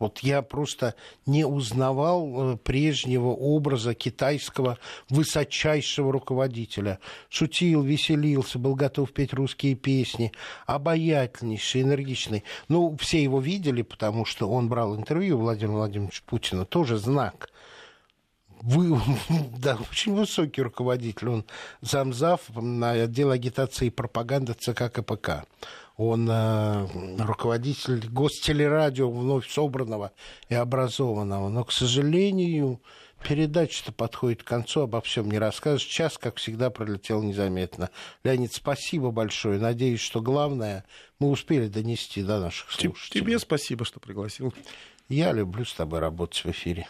Вот 0.00 0.20
я 0.20 0.40
просто 0.40 0.94
не 1.26 1.46
узнавал 1.46 2.54
э, 2.54 2.56
прежнего 2.56 3.28
образа 3.28 3.94
китайского 3.94 4.78
высочайшего 5.10 6.10
руководителя. 6.10 6.98
Шутил, 7.28 7.82
веселился, 7.82 8.58
был 8.58 8.74
готов 8.74 9.12
петь 9.12 9.34
русские 9.34 9.74
песни, 9.76 10.32
обаятельнейший, 10.66 11.82
энергичный. 11.82 12.44
Ну, 12.68 12.96
все 12.96 13.22
его 13.22 13.40
видели, 13.40 13.82
потому 13.82 14.24
что 14.24 14.48
он 14.50 14.68
брал 14.68 14.96
интервью 14.96 15.38
Владимира 15.38 15.76
Владимировича 15.76 16.22
Путина, 16.26 16.64
тоже 16.64 16.96
знак 16.96 17.50
вы, 18.62 18.98
да, 19.58 19.78
очень 19.90 20.14
высокий 20.14 20.62
руководитель. 20.62 21.28
Он 21.28 21.44
замзав 21.80 22.40
на 22.54 22.92
отдел 22.92 23.30
агитации 23.30 23.86
и 23.86 23.90
пропаганды 23.90 24.54
ЦК 24.54 24.92
КПК 24.92 25.44
он 26.00 26.26
э, 26.30 26.86
руководитель 27.18 28.08
гостелерадио 28.08 29.10
вновь 29.10 29.46
собранного 29.50 30.12
и 30.48 30.54
образованного. 30.54 31.50
Но, 31.50 31.62
к 31.64 31.72
сожалению, 31.72 32.80
передача-то 33.22 33.92
подходит 33.92 34.42
к 34.42 34.46
концу, 34.46 34.80
обо 34.80 35.02
всем 35.02 35.30
не 35.30 35.38
расскажешь. 35.38 35.86
Час, 35.86 36.16
как 36.16 36.36
всегда, 36.36 36.70
пролетел 36.70 37.22
незаметно. 37.22 37.90
Леонид, 38.24 38.54
спасибо 38.54 39.10
большое. 39.10 39.58
Надеюсь, 39.60 40.00
что 40.00 40.22
главное 40.22 40.86
мы 41.18 41.28
успели 41.28 41.68
донести 41.68 42.22
до 42.22 42.40
наших 42.40 42.72
слушателей. 42.72 43.22
Тебе 43.22 43.38
спасибо, 43.38 43.84
что 43.84 44.00
пригласил. 44.00 44.54
Я 45.10 45.32
люблю 45.32 45.66
с 45.66 45.74
тобой 45.74 45.98
работать 45.98 46.42
в 46.42 46.46
эфире. 46.50 46.88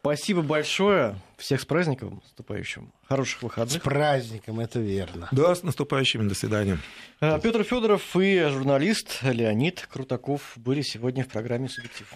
Спасибо 0.00 0.40
большое. 0.40 1.16
Всех 1.36 1.60
с 1.60 1.66
праздником 1.66 2.20
наступающим. 2.24 2.90
Хороших 3.06 3.42
выходных. 3.42 3.82
С 3.82 3.84
праздником, 3.84 4.60
это 4.60 4.78
верно. 4.78 5.28
Да, 5.30 5.54
с 5.54 5.62
наступающими. 5.62 6.26
До 6.26 6.34
свидания. 6.34 6.78
Петр 7.20 7.64
Федоров 7.64 8.16
и 8.16 8.46
журналист 8.48 9.18
Леонид 9.22 9.86
Крутаков 9.90 10.52
были 10.56 10.80
сегодня 10.80 11.24
в 11.24 11.28
программе 11.28 11.68
«Субъектив». 11.68 12.14